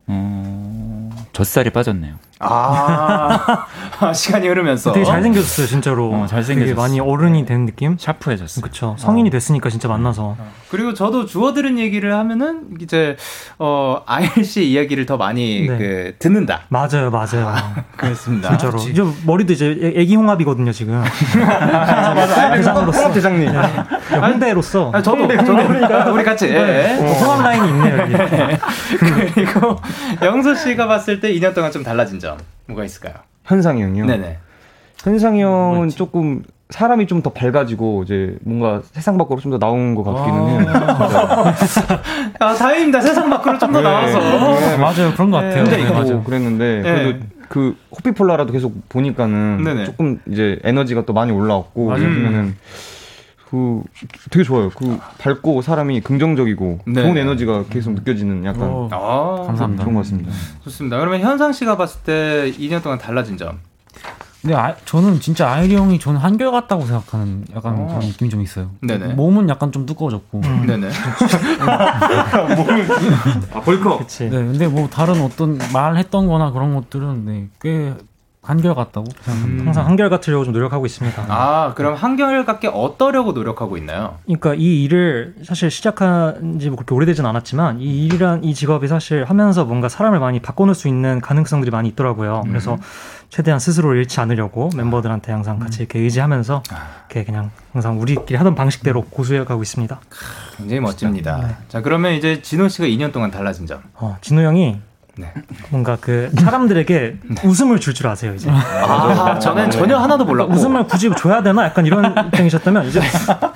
[0.07, 2.18] 어, 젖살이 빠졌네요.
[4.01, 6.11] 아, 시간이 흐르면서 되게 잘생겼어요, 진짜로.
[6.12, 6.26] 어.
[6.47, 7.97] 되게 많이 어른이 된 느낌?
[7.99, 8.62] 샤프해졌어요.
[8.62, 8.95] 그쵸.
[8.99, 10.36] 성인이 됐으니까 진짜 만나서.
[10.70, 13.16] 그리고 저도 주워 들은 얘기를 하면은 이제
[13.59, 15.78] 어 아일 씨 이야기를 더 많이 네.
[15.78, 16.62] 그 듣는다.
[16.68, 17.55] 맞아요, 맞아요.
[17.97, 18.51] 그렇습니다.
[18.57, 18.78] 진짜로.
[18.82, 21.03] 이제 머리도 이제 애- 애기 홍합이거든요, 지금.
[22.55, 23.12] 대장으로서.
[23.12, 23.51] 대장님.
[24.12, 24.91] 홍대로서.
[24.95, 26.47] 아, 저도 저도 우리 같이.
[26.49, 26.99] 예.
[27.01, 28.14] 어, 홍합 라인이 있네요, 여기.
[29.34, 29.76] 그리고
[30.22, 32.28] 영수 씨가 봤을 때 2년 동안 좀 달라진 점
[32.66, 33.14] 뭐가 있을까요?
[33.45, 34.07] 현상이 형이요.
[34.07, 34.39] 네네.
[35.05, 40.05] 현상이 형은 조금 사람이 좀 더 밝아지고 이제 뭔가 세상 밖으로 좀 더 나온 것
[40.05, 40.66] 같기는 해요.
[42.41, 43.01] 아 다행입니다.
[43.01, 44.18] 세상 밖으로 좀 더 나와서.
[44.20, 45.12] 네, 맞아요.
[45.14, 45.61] 그런 것 같아요.
[45.62, 46.22] 혼자 네, 있고 맞아요.
[46.24, 46.83] 그랬는데 네.
[46.83, 47.18] 그래도
[47.49, 49.85] 그 호피폴라라도 계속 보니까는 네네.
[49.85, 52.03] 조금 이제 에너지가 또 많이 올라왔고 맞아요.
[52.05, 52.57] 보면은
[53.51, 53.82] 그
[54.30, 54.70] 되게 좋아요.
[54.70, 57.03] 그 밝고 사람이 긍정적이고 네.
[57.03, 59.84] 좋은 에너지가 계속 느껴지는 약간 어, 아, 감사합니다.
[59.84, 60.30] 그런 것 같습니다.
[60.64, 60.99] 좋습니다.
[60.99, 63.59] 그러면 현상 씨가 봤을 때 2년 동안 달라진 점.
[64.42, 68.70] 근데 아, 저는 진짜 아이리 형이 저는 한결 같다고 생각하는 약간 그런 느낌이 좀 있어요.
[68.82, 69.14] 네네.
[69.14, 70.42] 몸은 약간 좀 두꺼워졌고.
[70.66, 70.90] 네네.
[73.53, 73.99] 아 벌컥.
[74.01, 74.24] 그치.
[74.24, 77.94] 네, 근데 뭐 다른 어떤 말했던 거나 그런 것들은 네, 꽤
[78.49, 79.64] 한결 같다고 생각합니다.
[79.66, 81.24] 항상 한결 같으려고 좀 노력하고 있습니다.
[81.28, 84.18] 아 그럼 한결같게 어떠려고 노력하고 있나요?
[84.26, 89.24] 그러니까 이 일을 사실 시작한 지 뭐 그렇게 오래되진 않았지만 이 일이란 이 직업이 사실
[89.24, 92.42] 하면서 뭔가 사람을 많이 바꿔놓을 수 있는 가능성들이 많이 있더라고요.
[92.46, 92.78] 그래서
[93.30, 96.62] 최대한 스스로를 잃지 않으려고 멤버들한테 항상 같이 이렇게 의지하면서
[97.11, 100.01] 이렇게 그냥 항상 우리끼리 하던 방식대로 고수해 가고 있습니다.
[100.57, 101.59] 굉장히 멋집니다.
[101.68, 103.80] 자 그러면 이제 진호 씨가 2년 동안 달라진 점.
[103.94, 104.80] 어, 진호 형이
[105.18, 105.32] 네.
[105.70, 108.48] 뭔가 그 사람들에게 웃음을 줄줄 아세요 이제.
[108.50, 110.52] 아, 저는 전혀 하나도 몰랐고.
[110.52, 111.64] 웃음을 굳이 줘야 되나?
[111.64, 113.00] 약간 이런 입장이셨다면 이제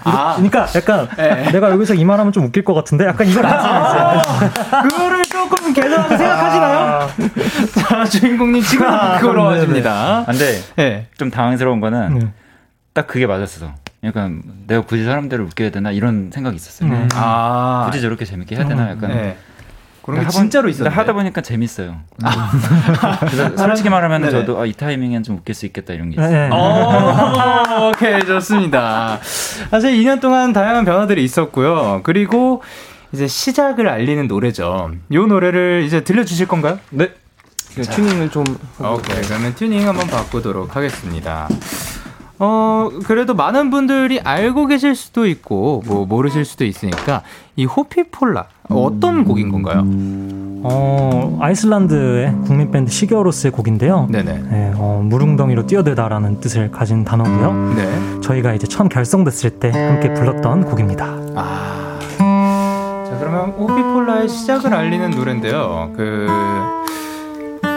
[0.03, 0.33] 아.
[0.35, 1.53] 그러니까 약간 네.
[1.53, 4.49] 내가 여기서 이 말하면 좀 웃길 것 같은데 약간 이걸 아세요 이제.
[4.89, 7.09] 그거를 조금 개선하게 생각하시나요?
[7.89, 10.25] 자, 주인공님 지금 아, 부끄러워집니다.
[10.27, 11.07] 근데 네.
[11.17, 12.27] 좀 당황스러운 거는 네.
[12.93, 13.73] 딱 그게 맞았어.
[14.05, 16.91] 약간 내가 굳이 사람들을 웃겨야 되나 이런 생각이 있었어요.
[16.91, 17.09] 음.
[17.15, 19.35] 아, 굳이 저렇게 재밌게 해야 되나 약간.
[20.03, 20.07] 네.
[20.07, 20.73] 그런 게 근데 진짜로.
[20.73, 21.97] 근데 하다 보니까 재밌어요.
[23.21, 24.31] 그래서 솔직히 말하면.
[24.31, 26.31] 저도 아, 이 타이밍엔 좀 웃길 수 있겠다 이런 게 있어요.
[26.31, 26.49] 네.
[26.53, 29.19] 어, 오케이, 좋습니다.
[29.71, 32.01] 사실 2년 동안 다양한 변화들이 있었고요.
[32.03, 32.63] 그리고
[33.13, 34.91] 이제 시작을 알리는 노래죠.
[35.11, 36.79] 이 노래를 이제 들려주실 건가요?
[36.91, 37.13] 네.
[37.75, 38.45] 네, 튜닝을 좀
[38.81, 41.49] 오케이, 그러면 튜닝 한번 바꾸도록 하겠습니다.
[42.39, 47.23] 어, 그래도 많은 분들이 알고 계실 수도 있고, 뭐, 모르실 수도 있으니까,
[47.57, 49.85] 이 호피폴라, 어떤 곡인 건가요?
[50.65, 54.09] 어, 아이슬란드의 국민 밴드 시겨로스의 곡인데요.
[54.11, 54.33] 네네.
[54.51, 57.75] 네, 어, 무릉덩이로 뛰어들다라는 뜻을 가진 단어고요.
[57.75, 58.21] 네.
[58.23, 61.05] 저희가 이제 처음 결성됐을 때 함께 불렀던 곡입니다.
[61.35, 61.99] 아.
[62.19, 65.93] 자, 그러면 호피폴라의 시작을 알리는 노래인데요.
[65.97, 66.27] 그,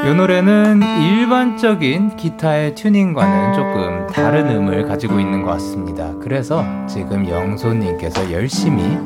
[0.05, 6.13] 이 노래는 일반적인 기타의 튜닝과는 조금 다른 음을 가지고 있는 것 같습니다.
[6.21, 8.99] 그래서 지금 영소님께서 열심히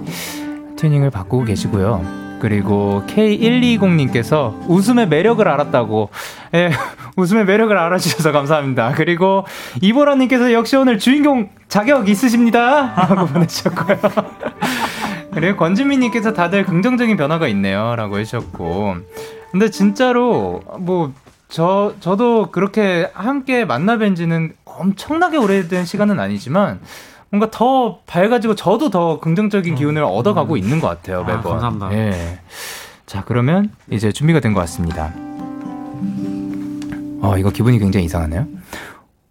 [0.75, 2.03] 튜닝을 바꾸고 계시고요.
[2.41, 6.09] 그리고 K120님께서 웃음의 매력을 알았다고,
[6.55, 6.71] 예,
[7.15, 8.91] 웃음의 매력을 알아주셔서 감사합니다.
[8.95, 9.45] 그리고
[9.81, 12.93] 이보라님께서 역시 오늘 주인공 자격 있으십니다.
[13.07, 13.97] 라고 보내주셨고요.
[15.33, 17.95] 그리고 권지민님께서 다들 긍정적인 변화가 있네요.
[17.95, 18.95] 라고 해주셨고.
[19.51, 21.13] 근데 진짜로, 뭐,
[21.47, 26.79] 저, 저도 그렇게 함께 만나 뵌 지는 엄청나게 오래된 시간은 아니지만,
[27.31, 31.43] 뭔가 더 밝아지고 저도 더 긍정적인 기운을 얻어가고 있는 것 같아요, 매번.
[31.59, 31.93] 감사합니다.
[31.93, 32.39] 예.
[33.05, 35.13] 자, 그러면 이제 준비가 된 것 같습니다.
[37.21, 38.47] 어, 이거 기분이 굉장히 이상하네요.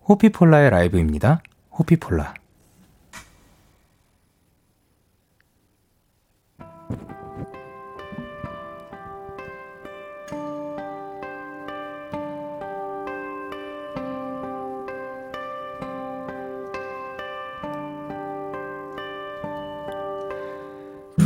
[0.09, 1.41] 호피폴라의 라이브입니다.
[1.79, 2.35] 호피폴라.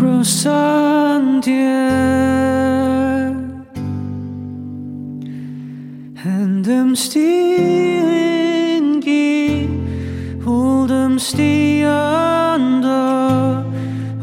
[0.02, 1.54] 如三点
[6.24, 9.00] ，and I'm still in
[10.44, 13.64] hold them still under.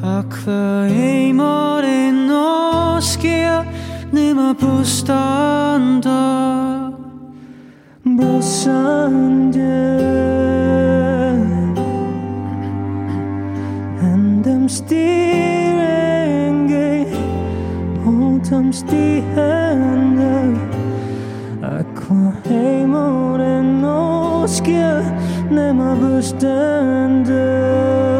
[0.03, 3.65] Akla eimor en oskia,
[4.11, 6.19] nema pustanda.
[8.03, 9.69] Brasande.
[14.69, 15.05] stienge
[18.05, 20.57] Oldum stiende
[21.61, 25.03] Akla heimoren oskja
[25.51, 28.18] Never understand.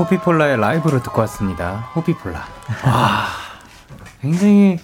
[0.00, 1.90] 호피폴라의 라이브로 듣고 왔습니다.
[1.94, 2.38] 호피폴라.
[2.86, 3.26] 와,
[4.22, 4.78] 굉장히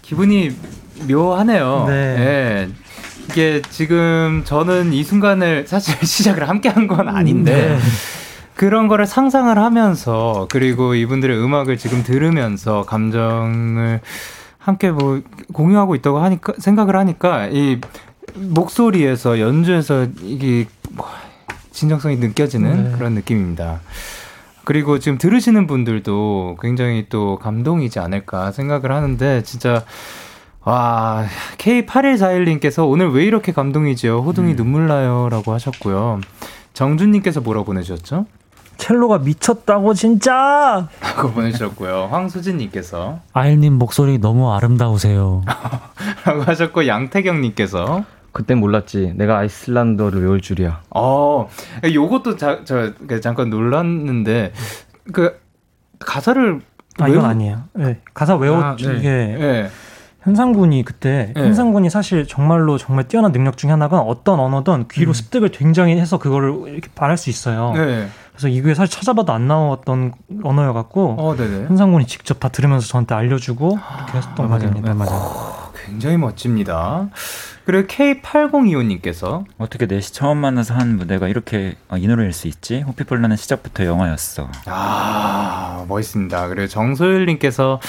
[0.00, 0.56] 기분이
[1.06, 1.84] 묘하네요.
[1.88, 1.94] 네.
[1.94, 2.68] 예.
[3.28, 7.78] 이게 지금 저는 이 순간을 사실 시작을 함께 한 건 아닌데 네.
[8.54, 14.00] 그런 거를 상상을 하면서 그리고 이분들의 음악을 지금 들으면서 감정을
[14.58, 15.20] 함께 뭐
[15.52, 17.80] 공유하고 있다고 하니까 생각을 하니까 이
[18.34, 21.06] 목소리에서 연주에서 이게 뭐
[21.74, 22.96] 진정성이 느껴지는 네.
[22.96, 23.80] 그런 느낌입니다.
[24.64, 29.84] 그리고 지금 들으시는 분들도 굉장히 또 감동이지 않을까 생각을 하는데 진짜
[30.62, 31.26] 와
[31.58, 34.20] K8141님께서 오늘 왜 이렇게 감동이지요?
[34.20, 36.20] 호둥이 눈물 나요라고 하셨고요.
[36.72, 38.24] 정준님께서 뭐라고 보내주셨죠?
[38.78, 40.88] 첼로가 미쳤다고 진짜.
[41.00, 42.08] 라고 보내주셨고요.
[42.10, 45.42] 황수진님께서 아일님 목소리 너무 아름다우세요.
[46.24, 48.04] 라고 하셨고 양태경님께서
[48.34, 49.12] 그땐 몰랐지.
[49.16, 50.82] 내가 아이슬란드어를 외울 줄이야.
[50.90, 51.48] 어
[51.84, 54.52] 요것도 자, 저그 잠깐 놀랐는데
[55.12, 55.40] 그
[56.00, 56.60] 가사를
[56.98, 57.62] 아 외우- 이건 아니에요.
[57.74, 58.96] 네, 가사 외워 아, 네.
[58.98, 59.70] 이게 예.
[60.22, 61.42] 현상군이 그때 네.
[61.42, 66.62] 현상군이 사실 정말로 정말 뛰어난 능력 중에 하나가 어떤 언어든 귀로 습득을 굉장히 해서 그거를
[66.68, 67.72] 이렇게 말할 수 있어요.
[67.74, 68.08] 네.
[68.32, 70.12] 그래서 이게 사실 찾아봐도 안 나왔던
[70.42, 71.66] 언어여 갖고 어, 네네.
[71.66, 74.48] 현상군이 직접 다 들으면서 저한테 알려주고 이렇게 했었던 맞아요.
[74.70, 74.92] 말입니다.
[74.92, 74.98] 네.
[74.98, 75.63] 맞아요.
[75.84, 77.08] 굉장히 멋집니다.
[77.64, 82.80] 그리고 K8025님께서 어떻게 넷이 처음 만나서 한 무대가 이렇게 어, 이 노래일 수 있지?
[82.80, 84.48] 호피폴라는 시작부터 영화였어.
[84.66, 86.48] 아, 멋있습니다.
[86.48, 87.80] 그리고 정소율님께서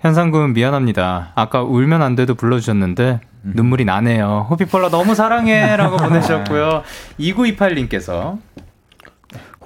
[0.00, 1.32] 현상군 미안합니다.
[1.34, 4.46] 아까 울면 안 돼도 불러주셨는데 눈물이 나네요.
[4.50, 6.82] 호피폴라 너무 사랑해라고 보내주셨고요.
[7.18, 8.38] 2928님께서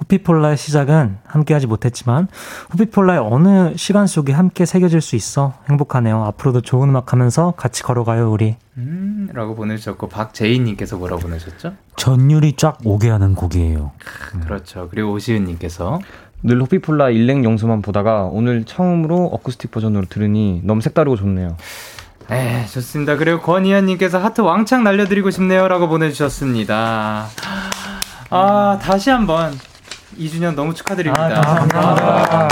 [0.01, 2.27] 호피폴라의 시작은 함께하지 못했지만
[2.73, 6.23] 호피폴라의 어느 시간 속에 함께 새겨질 수 있어 행복하네요.
[6.25, 8.55] 앞으로도 좋은 음악 하면서 같이 걸어가요 우리.
[8.77, 11.73] 음, 라고 보내주셨고 박재희님께서 뭐라 고 보내셨죠?
[11.97, 13.91] 전율이 쫙 오게 하는 곡이에요.
[14.43, 14.87] 그렇죠.
[14.89, 15.99] 그리고 오시은님께서
[16.41, 21.57] 늘 호피폴라 일렉 영수만 보다가 오늘 처음으로 어쿠스틱 버전으로 들으니 너무 색다르고 좋네요.
[22.29, 23.17] 네, 좋습니다.
[23.17, 27.25] 그리고 권희연님께서 하트 왕창 날려드리고 싶네요라고 보내주셨습니다.
[28.29, 29.51] 아, 다시 한번
[30.19, 31.25] 2주년 너무 축하드립니다.
[31.25, 32.47] 아, 감사합니다.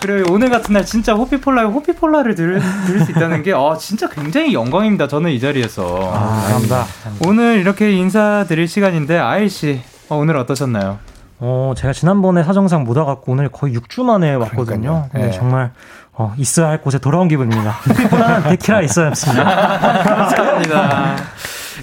[0.00, 4.54] 그리고 오늘 같은 날 진짜 호피폴라의 호피폴라를 들을, 들을 수 있다는 게 아, 진짜 굉장히
[4.54, 5.08] 영광입니다.
[5.08, 6.12] 저는 이 자리에서.
[6.12, 6.84] 아, 감사합니다.
[7.26, 10.98] 오늘 이렇게 인사드릴 시간인데 아일 씨 어, 오늘 어떠셨나요?
[11.38, 15.08] 어, 제가 지난번에 사정상 못 와갖고 오늘 거의 6주 만에 왔거든요.
[15.12, 15.30] 네.
[15.32, 15.72] 정말
[16.12, 17.72] 어, 있어야 할 곳에 돌아온 기분입니다.
[17.88, 19.44] 호피폴라는 데키라 있어야 했습니다.
[20.02, 21.16] 감사합니다.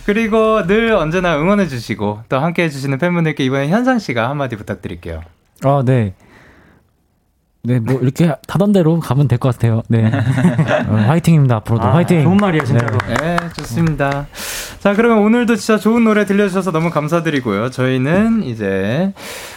[0.05, 5.21] 그리고 늘 언제나 응원해 주시고 또 함께 해 주시는 팬분들께 이번에 현상 씨가 한마디 부탁드릴게요.
[5.63, 6.13] 아, 네.
[7.65, 9.83] 네, 뭐 이렇게 하던 대로 가면 될 것 같아요.
[9.87, 10.07] 네.
[10.89, 11.55] 어, 화이팅입니다.
[11.57, 12.23] 앞으로도 아, 화이팅.
[12.23, 12.97] 좋은 말이에요, 진짜로.
[13.07, 14.27] 네, 좋습니다.
[14.79, 17.69] 자, 그러면 오늘도 진짜 좋은 노래 들려주셔서 너무 감사드리고요.
[17.69, 19.13] 저희는 이제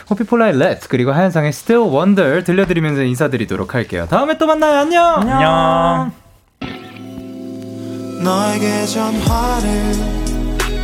[0.09, 4.07] 호피폴라의 Let's 그리고 하현상의 Still Wonder 들려드리면서 인사드리도록 할게요.
[4.09, 4.78] 다음에 또 만나요.
[4.78, 5.14] 안녕!
[5.28, 6.12] 안녕.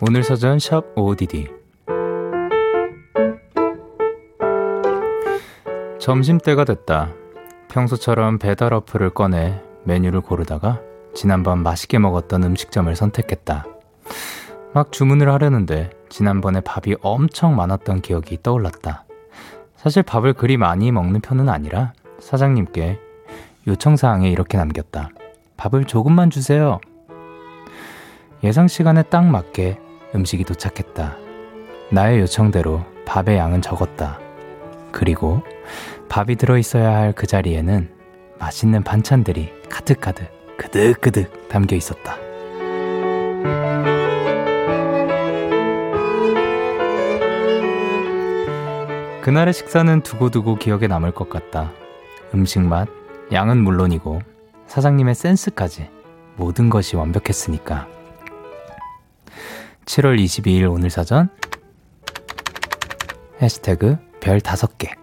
[0.00, 1.48] 오늘 사전 샵 ODD
[5.98, 7.12] 점심때가 됐다.
[7.66, 10.80] 평소처럼 배달 어플을 꺼내 메뉴를 고르다가
[11.14, 13.66] 지난번 맛있게 먹었던 음식점을 선택했다.
[14.72, 19.04] 막 주문을 하려는데 지난번에 밥이 엄청 많았던 기억이 떠올랐다.
[19.74, 23.00] 사실 밥을 그리 많이 먹는 편은 아니라 사장님께
[23.66, 25.10] 요청사항에 이렇게 남겼다.
[25.56, 26.78] 밥을 조금만 주세요.
[28.44, 31.16] 예상 시간에 딱 맞게 음식이 도착했다.
[31.90, 34.18] 나의 요청대로 밥의 양은 적었다.
[34.92, 35.42] 그리고
[36.08, 37.90] 밥이 들어있어야 할 그 자리에는
[38.38, 42.16] 맛있는 반찬들이 가득가득, 그득그득 담겨 있었다.
[49.22, 51.70] 그날의 식사는 두고두고 기억에 남을 것 같다.
[52.34, 52.88] 음식 맛,
[53.30, 54.20] 양은 물론이고
[54.68, 55.90] 사장님의 센스까지
[56.36, 57.88] 모든 것이 완벽했으니까.
[59.88, 61.30] 7월 22일 오늘 사전.
[63.40, 64.94] 해시태그 별 5개.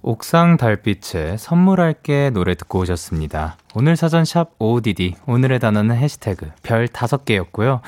[0.00, 3.58] 옥상 달빛에 선물할게 노래 듣고 오셨습니다.
[3.76, 7.80] 오늘 사전 샵 ODD 오늘의 단어는 해시태그 별 5개였고요.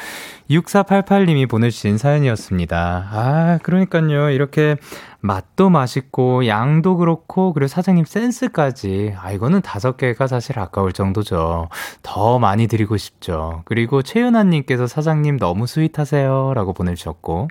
[0.51, 3.09] 6488님이 보내주신 사연이었습니다.
[3.12, 4.76] 아 그러니까요 이렇게
[5.20, 11.68] 맛도 맛있고 양도 그렇고 그리고 사장님 센스까지 아 이거는 5개가 사실 아까울 정도죠.
[12.03, 13.62] 더 많이 드리고 싶죠.
[13.64, 17.49] 그리고 최윤아님께서 사장님 너무 스윗하세요 라고 보내주셨고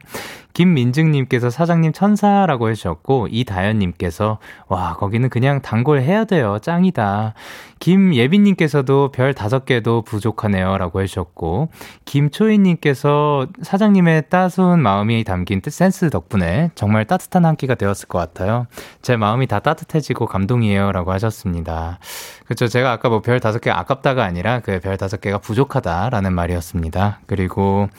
[0.53, 7.33] 김민증님께서 사장님 천사라고 해주셨고 이다연님께서 와 거기는 그냥 단골 해야 돼요 짱이다
[7.79, 10.77] 김예빈님께서도 별 다섯 개도 부족하네요.
[10.77, 11.69] 라고 해주셨고,
[12.05, 18.67] 김초희님께서 사장님의 따스운 마음이 담긴 뜻 센스 덕분에 정말 따뜻한 한 끼가 되었을 것 같아요.
[19.01, 20.91] 제 마음이 다 따뜻해지고 감동이에요.
[20.91, 21.99] 라고 하셨습니다.
[22.45, 22.67] 그렇죠.
[22.67, 27.19] 제가 아까 뭐 별 다섯 개 아깝다가 아니라 그 별 다섯 개가 부족하다라는 말이었습니다.
[27.27, 27.89] 그리고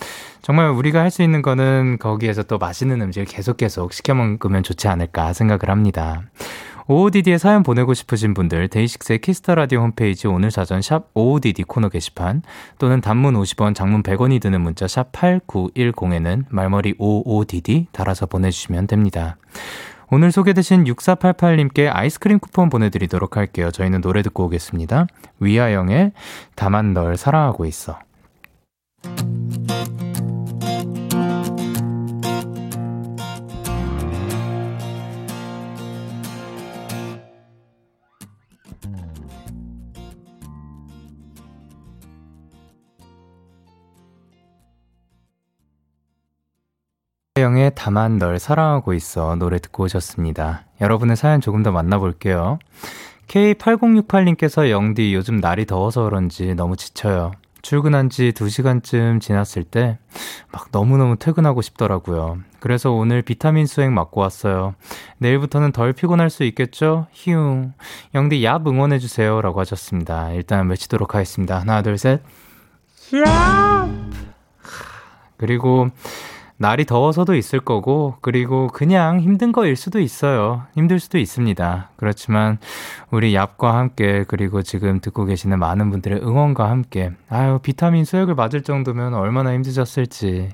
[0.43, 4.87] 정말 우리가 할 수 있는 거는 거기에서 또 맛있는 음식을 계속 계속 시켜 먹으면 좋지
[4.89, 6.23] 않을까 생각을 합니다.
[6.89, 11.89] OODD에 사연 보내고 싶으신 분들 데이식스의 키스 더 라디오 홈페이지 오늘 사전 샵 OODD 코너
[11.89, 12.43] 게시판
[12.79, 19.37] 또는 단문 50원, 장문 100원이 드는 문자 샵 8910에는 말머리 OODD 달아서 보내주시면 됩니다.
[20.11, 23.73] 오늘 소개되신 6488님께 아이스크림 쿠폰 보내드리도록 할게요.
[23.73, 25.09] 저희는 노래 듣고 오겠습니다.
[25.41, 26.13] We Are Young의
[26.55, 27.99] 다만 널 사랑하고 있어.
[47.39, 50.65] 영의 다만 널 사랑하고 있어 노래 듣고 오셨습니다.
[50.81, 52.59] 여러분의 사연 조금 더 만나볼게요.
[53.29, 57.33] K8068님께서 영디 요즘 날이 더워서 그런지 너무 지쳐요.
[57.63, 59.99] 출근한 지 2시간쯤 지났을 때
[60.53, 62.39] 막 너무너무 퇴근하고 싶더라고요.
[62.61, 64.75] 그래서 오늘 비타민 수액 맞고 왔어요.
[65.19, 67.07] 내일부터는 덜 피곤할 수 있겠죠?
[67.13, 67.75] 히웅.
[68.15, 69.43] 영디 얍 응원해주세요.
[69.43, 70.33] 라고 하셨습니다.
[70.33, 71.59] 일단 외치도록 하겠습니다.
[71.59, 72.23] 하나, 둘, 셋.
[73.11, 74.13] 얍!
[75.37, 75.89] 그리고
[76.59, 80.63] 날이 더워서도 있을 거고, 그리고 그냥 힘든 거일 수도 있어요.
[80.75, 81.91] 힘들 수도 있습니다.
[81.97, 82.59] 그렇지만,
[83.11, 88.63] 우리 얍과 함께, 그리고 지금 듣고 계시는 많은 분들의 응원과 함께, 아유, 비타민 수액을 맞을
[88.63, 90.51] 정도면 얼마나 힘드셨을지,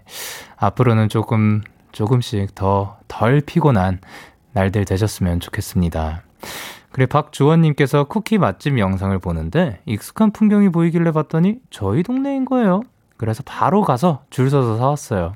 [0.56, 4.00] 앞으로는 조금, 조금씩 더 덜 피곤한
[4.52, 6.22] 날들 되셨으면 좋겠습니다.
[6.90, 12.82] 그래, 박주원님께서 쿠키 맛집 영상을 보는데, 익숙한 풍경이 보이길래 봤더니, 저희 동네인 거예요.
[13.22, 15.34] 그래서 바로 가서 줄 서서 사왔어요.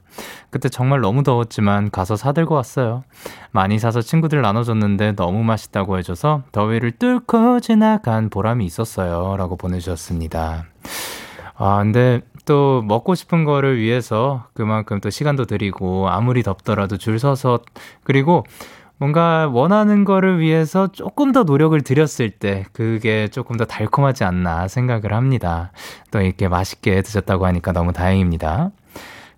[0.51, 3.05] 그때 정말 너무 더웠지만 가서 사들고 왔어요.
[3.53, 9.37] 많이 사서 친구들 나눠줬는데 너무 맛있다고 해줘서 더위를 뚫고 지나간 보람이 있었어요.
[9.37, 10.65] 라고 보내주셨습니다.
[11.55, 17.61] 아, 근데 또 먹고 싶은 거를 위해서 그만큼 또 시간도 들이고 아무리 덥더라도 줄 서서
[18.03, 18.43] 그리고
[18.99, 25.13] 뭔가 원하는 거를 위해서 조금 더 노력을 들였을 때 그게 조금 더 달콤하지 않나 생각을
[25.13, 25.71] 합니다.
[26.11, 28.71] 또 이렇게 맛있게 드셨다고 하니까 너무 다행입니다.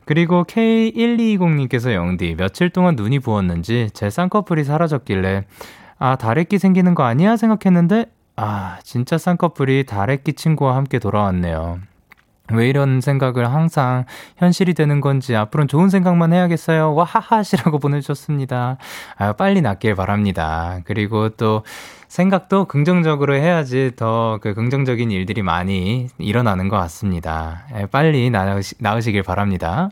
[0.04, 5.44] 그리고 K1220님께서 영디 며칠 동안 눈이 부었는지 제 쌍꺼풀이 사라졌길래
[5.98, 8.06] 아 다래끼 생기는 거 아니야 생각했는데
[8.36, 11.80] 아 진짜 쌍꺼풀이 다래끼 친구와 함께 돌아왔네요.
[12.52, 14.04] 왜 이런 생각을 항상
[14.38, 16.94] 현실이 되는 건지 앞으로는 좋은 생각만 해야겠어요.
[16.94, 18.78] 와하하시라고 보내주셨습니다.
[19.16, 20.80] 아, 빨리 낫길 바랍니다.
[20.84, 21.62] 그리고 또
[22.08, 27.64] 생각도 긍정적으로 해야지 더 그 긍정적인 일들이 많이 일어나는 것 같습니다.
[27.76, 29.90] 예, 빨리 나으시, 나으시길 바랍니다.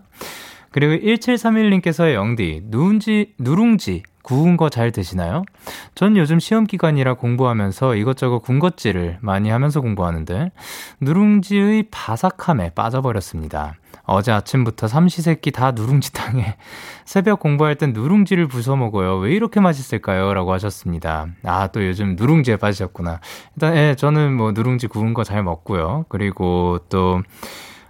[0.71, 5.45] 그리고 1731님께서 영디, 누룽지, 누룽지, 구운 거 잘 드시나요?
[5.95, 10.51] 전 요즘 시험 기간이라 공부하면서 이것저것 군것질을 많이 하면서 공부하는데
[11.01, 13.77] 누룽지의 바삭함에 빠져버렸습니다.
[14.03, 16.57] 어제 아침부터 삼시세끼 다 누룽지탕에
[17.07, 19.17] 새벽 공부할 땐 누룽지를 부숴 먹어요.
[19.19, 20.35] 왜 이렇게 맛있을까요?
[20.35, 21.29] 라고 하셨습니다.
[21.45, 23.21] 아, 또 요즘 누룽지에 빠지셨구나.
[23.55, 26.05] 일단, 예, 저는 뭐 누룽지 구운 거 잘 먹고요.
[26.09, 27.23] 그리고 또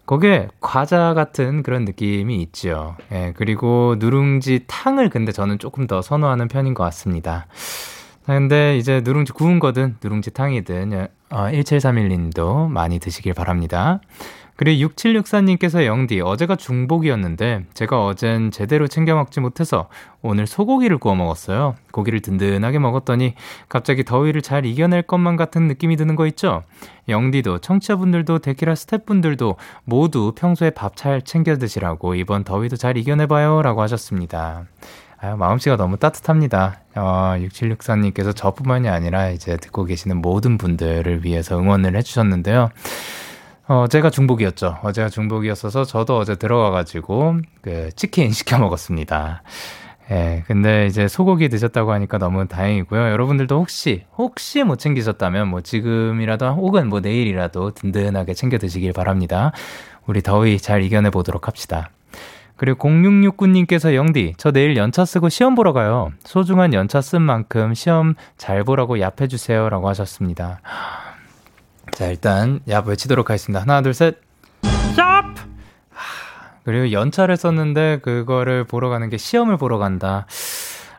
[0.07, 2.97] 거기에 과자 같은 그런 느낌이 있죠.
[3.13, 7.47] 예, 그리고 누룽지 탕을 근데 저는 조금 더 선호하는 편인 것 같습니다.
[8.25, 14.01] 근데 이제 누룽지 구운 거든 누룽지 탕이든 어, 1731님도 많이 드시길 바랍니다.
[14.57, 19.89] 그리고 6764님께서 영디, 어제가 중복이었는데, 제가 어젠 제대로 챙겨 먹지 못해서
[20.23, 21.77] 오늘 소고기를 구워 먹었어요.
[21.93, 23.35] 고기를 든든하게 먹었더니
[23.69, 26.63] 갑자기 더위를 잘 이겨낼 것만 같은 느낌이 드는 거 있죠?
[27.09, 33.61] 영디도, 청취자분들도, 데키라 스태프분들도 모두 평소에 밥 잘 챙겨 드시라고 이번 더위도 잘 이겨내봐요.
[33.61, 34.65] 라고 하셨습니다.
[35.19, 36.81] 아유, 마음씨가 너무 따뜻합니다.
[36.95, 42.71] 어, 6764님께서 저뿐만이 아니라 이제 듣고 계시는 모든 분들을 위해서 응원을 해주셨는데요.
[43.69, 44.79] 어, 제가 중복이었죠.
[44.83, 49.43] 어제가 중복이었어서 저도 어제 들어가가지고, 그, 치킨 시켜 먹었습니다.
[50.13, 53.11] 예, 근데 이제 소고기 드셨다고 하니까 너무 다행이고요.
[53.11, 59.51] 여러분들도 혹시, 혹시 못 챙기셨다면 뭐 지금이라도 혹은 뭐 내일이라도 든든하게 챙겨 드시길 바랍니다.
[60.07, 61.91] 우리 더위 잘 이겨내 보도록 합시다.
[62.55, 66.13] 그리고 0669님께서 영디, 저 내일 연차 쓰고 시험 보러 가요.
[66.23, 69.69] 소중한 연차 쓴 만큼 시험 잘 보라고 얍해주세요.
[69.69, 70.61] 라고 하셨습니다.
[71.97, 73.63] 자, 일단 얍 외치도록 하겠습니다.
[73.63, 74.19] 하나, 둘, 셋.
[74.61, 75.35] 얍!
[76.63, 80.27] 그리고 연차를 썼는데 그거를 보러 가는 게 시험을 보러 간다.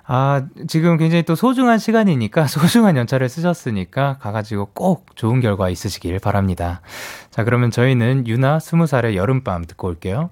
[0.07, 6.81] 아, 지금 굉장히 또 소중한 시간이니까 소중한 연차를 쓰셨으니까 가가지고 꼭 좋은 결과 있으시길 바랍니다.
[7.29, 10.31] 자, 그러면 저희는 유나 스무 살의 여름밤 듣고 올게요.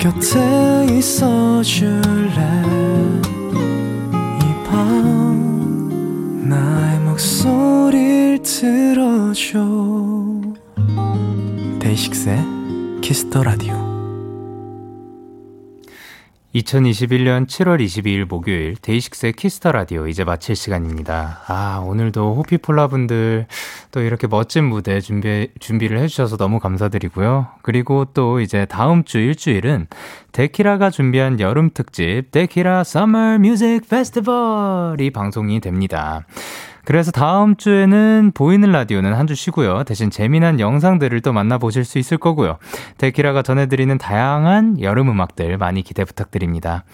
[0.00, 2.40] 곁에 있어 줄래?
[4.40, 9.58] 이 밤 나의 목소리를 들어줘.
[11.80, 12.38] 데이식스의
[13.02, 13.74] 키스터 라디오
[16.54, 21.42] 2021년 7월 22일 목요일 데이식스의 키스 더 라디오 이제 마칠 시간입니다.
[21.46, 23.46] 아, 오늘도 호피폴라 분들
[23.92, 27.46] 또 이렇게 멋진 무대 준비, 준비를 해주셔서 너무 감사드리고요.
[27.62, 29.86] 그리고 또 이제 다음 주 일주일은
[30.32, 36.26] 데키라가 준비한 여름 특집 데키라 Summer Music Festival이 방송이 됩니다.
[36.84, 39.84] 그래서 다음 주에는 보이는 라디오는 한 주 쉬고요.
[39.84, 42.58] 대신 재미난 영상들을 또 만나보실 수 있을 거고요.
[42.98, 46.84] 데키라가 전해드리는 다양한 여름 음악들 많이 기대 부탁드립니다.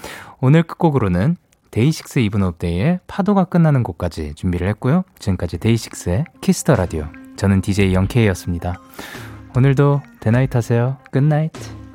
[0.41, 1.37] 오늘 끝곡으로는
[1.71, 5.05] 데이식스 Even of Day의 파도가 끝나는 곳까지 준비를 했고요.
[5.19, 7.07] 지금까지 데이식스의 키스 더 라디오.
[7.37, 8.75] 저는 DJ 영케이였습니다.
[9.57, 10.99] 오늘도 대나잇 하세요.
[11.11, 11.86] 끝나잇.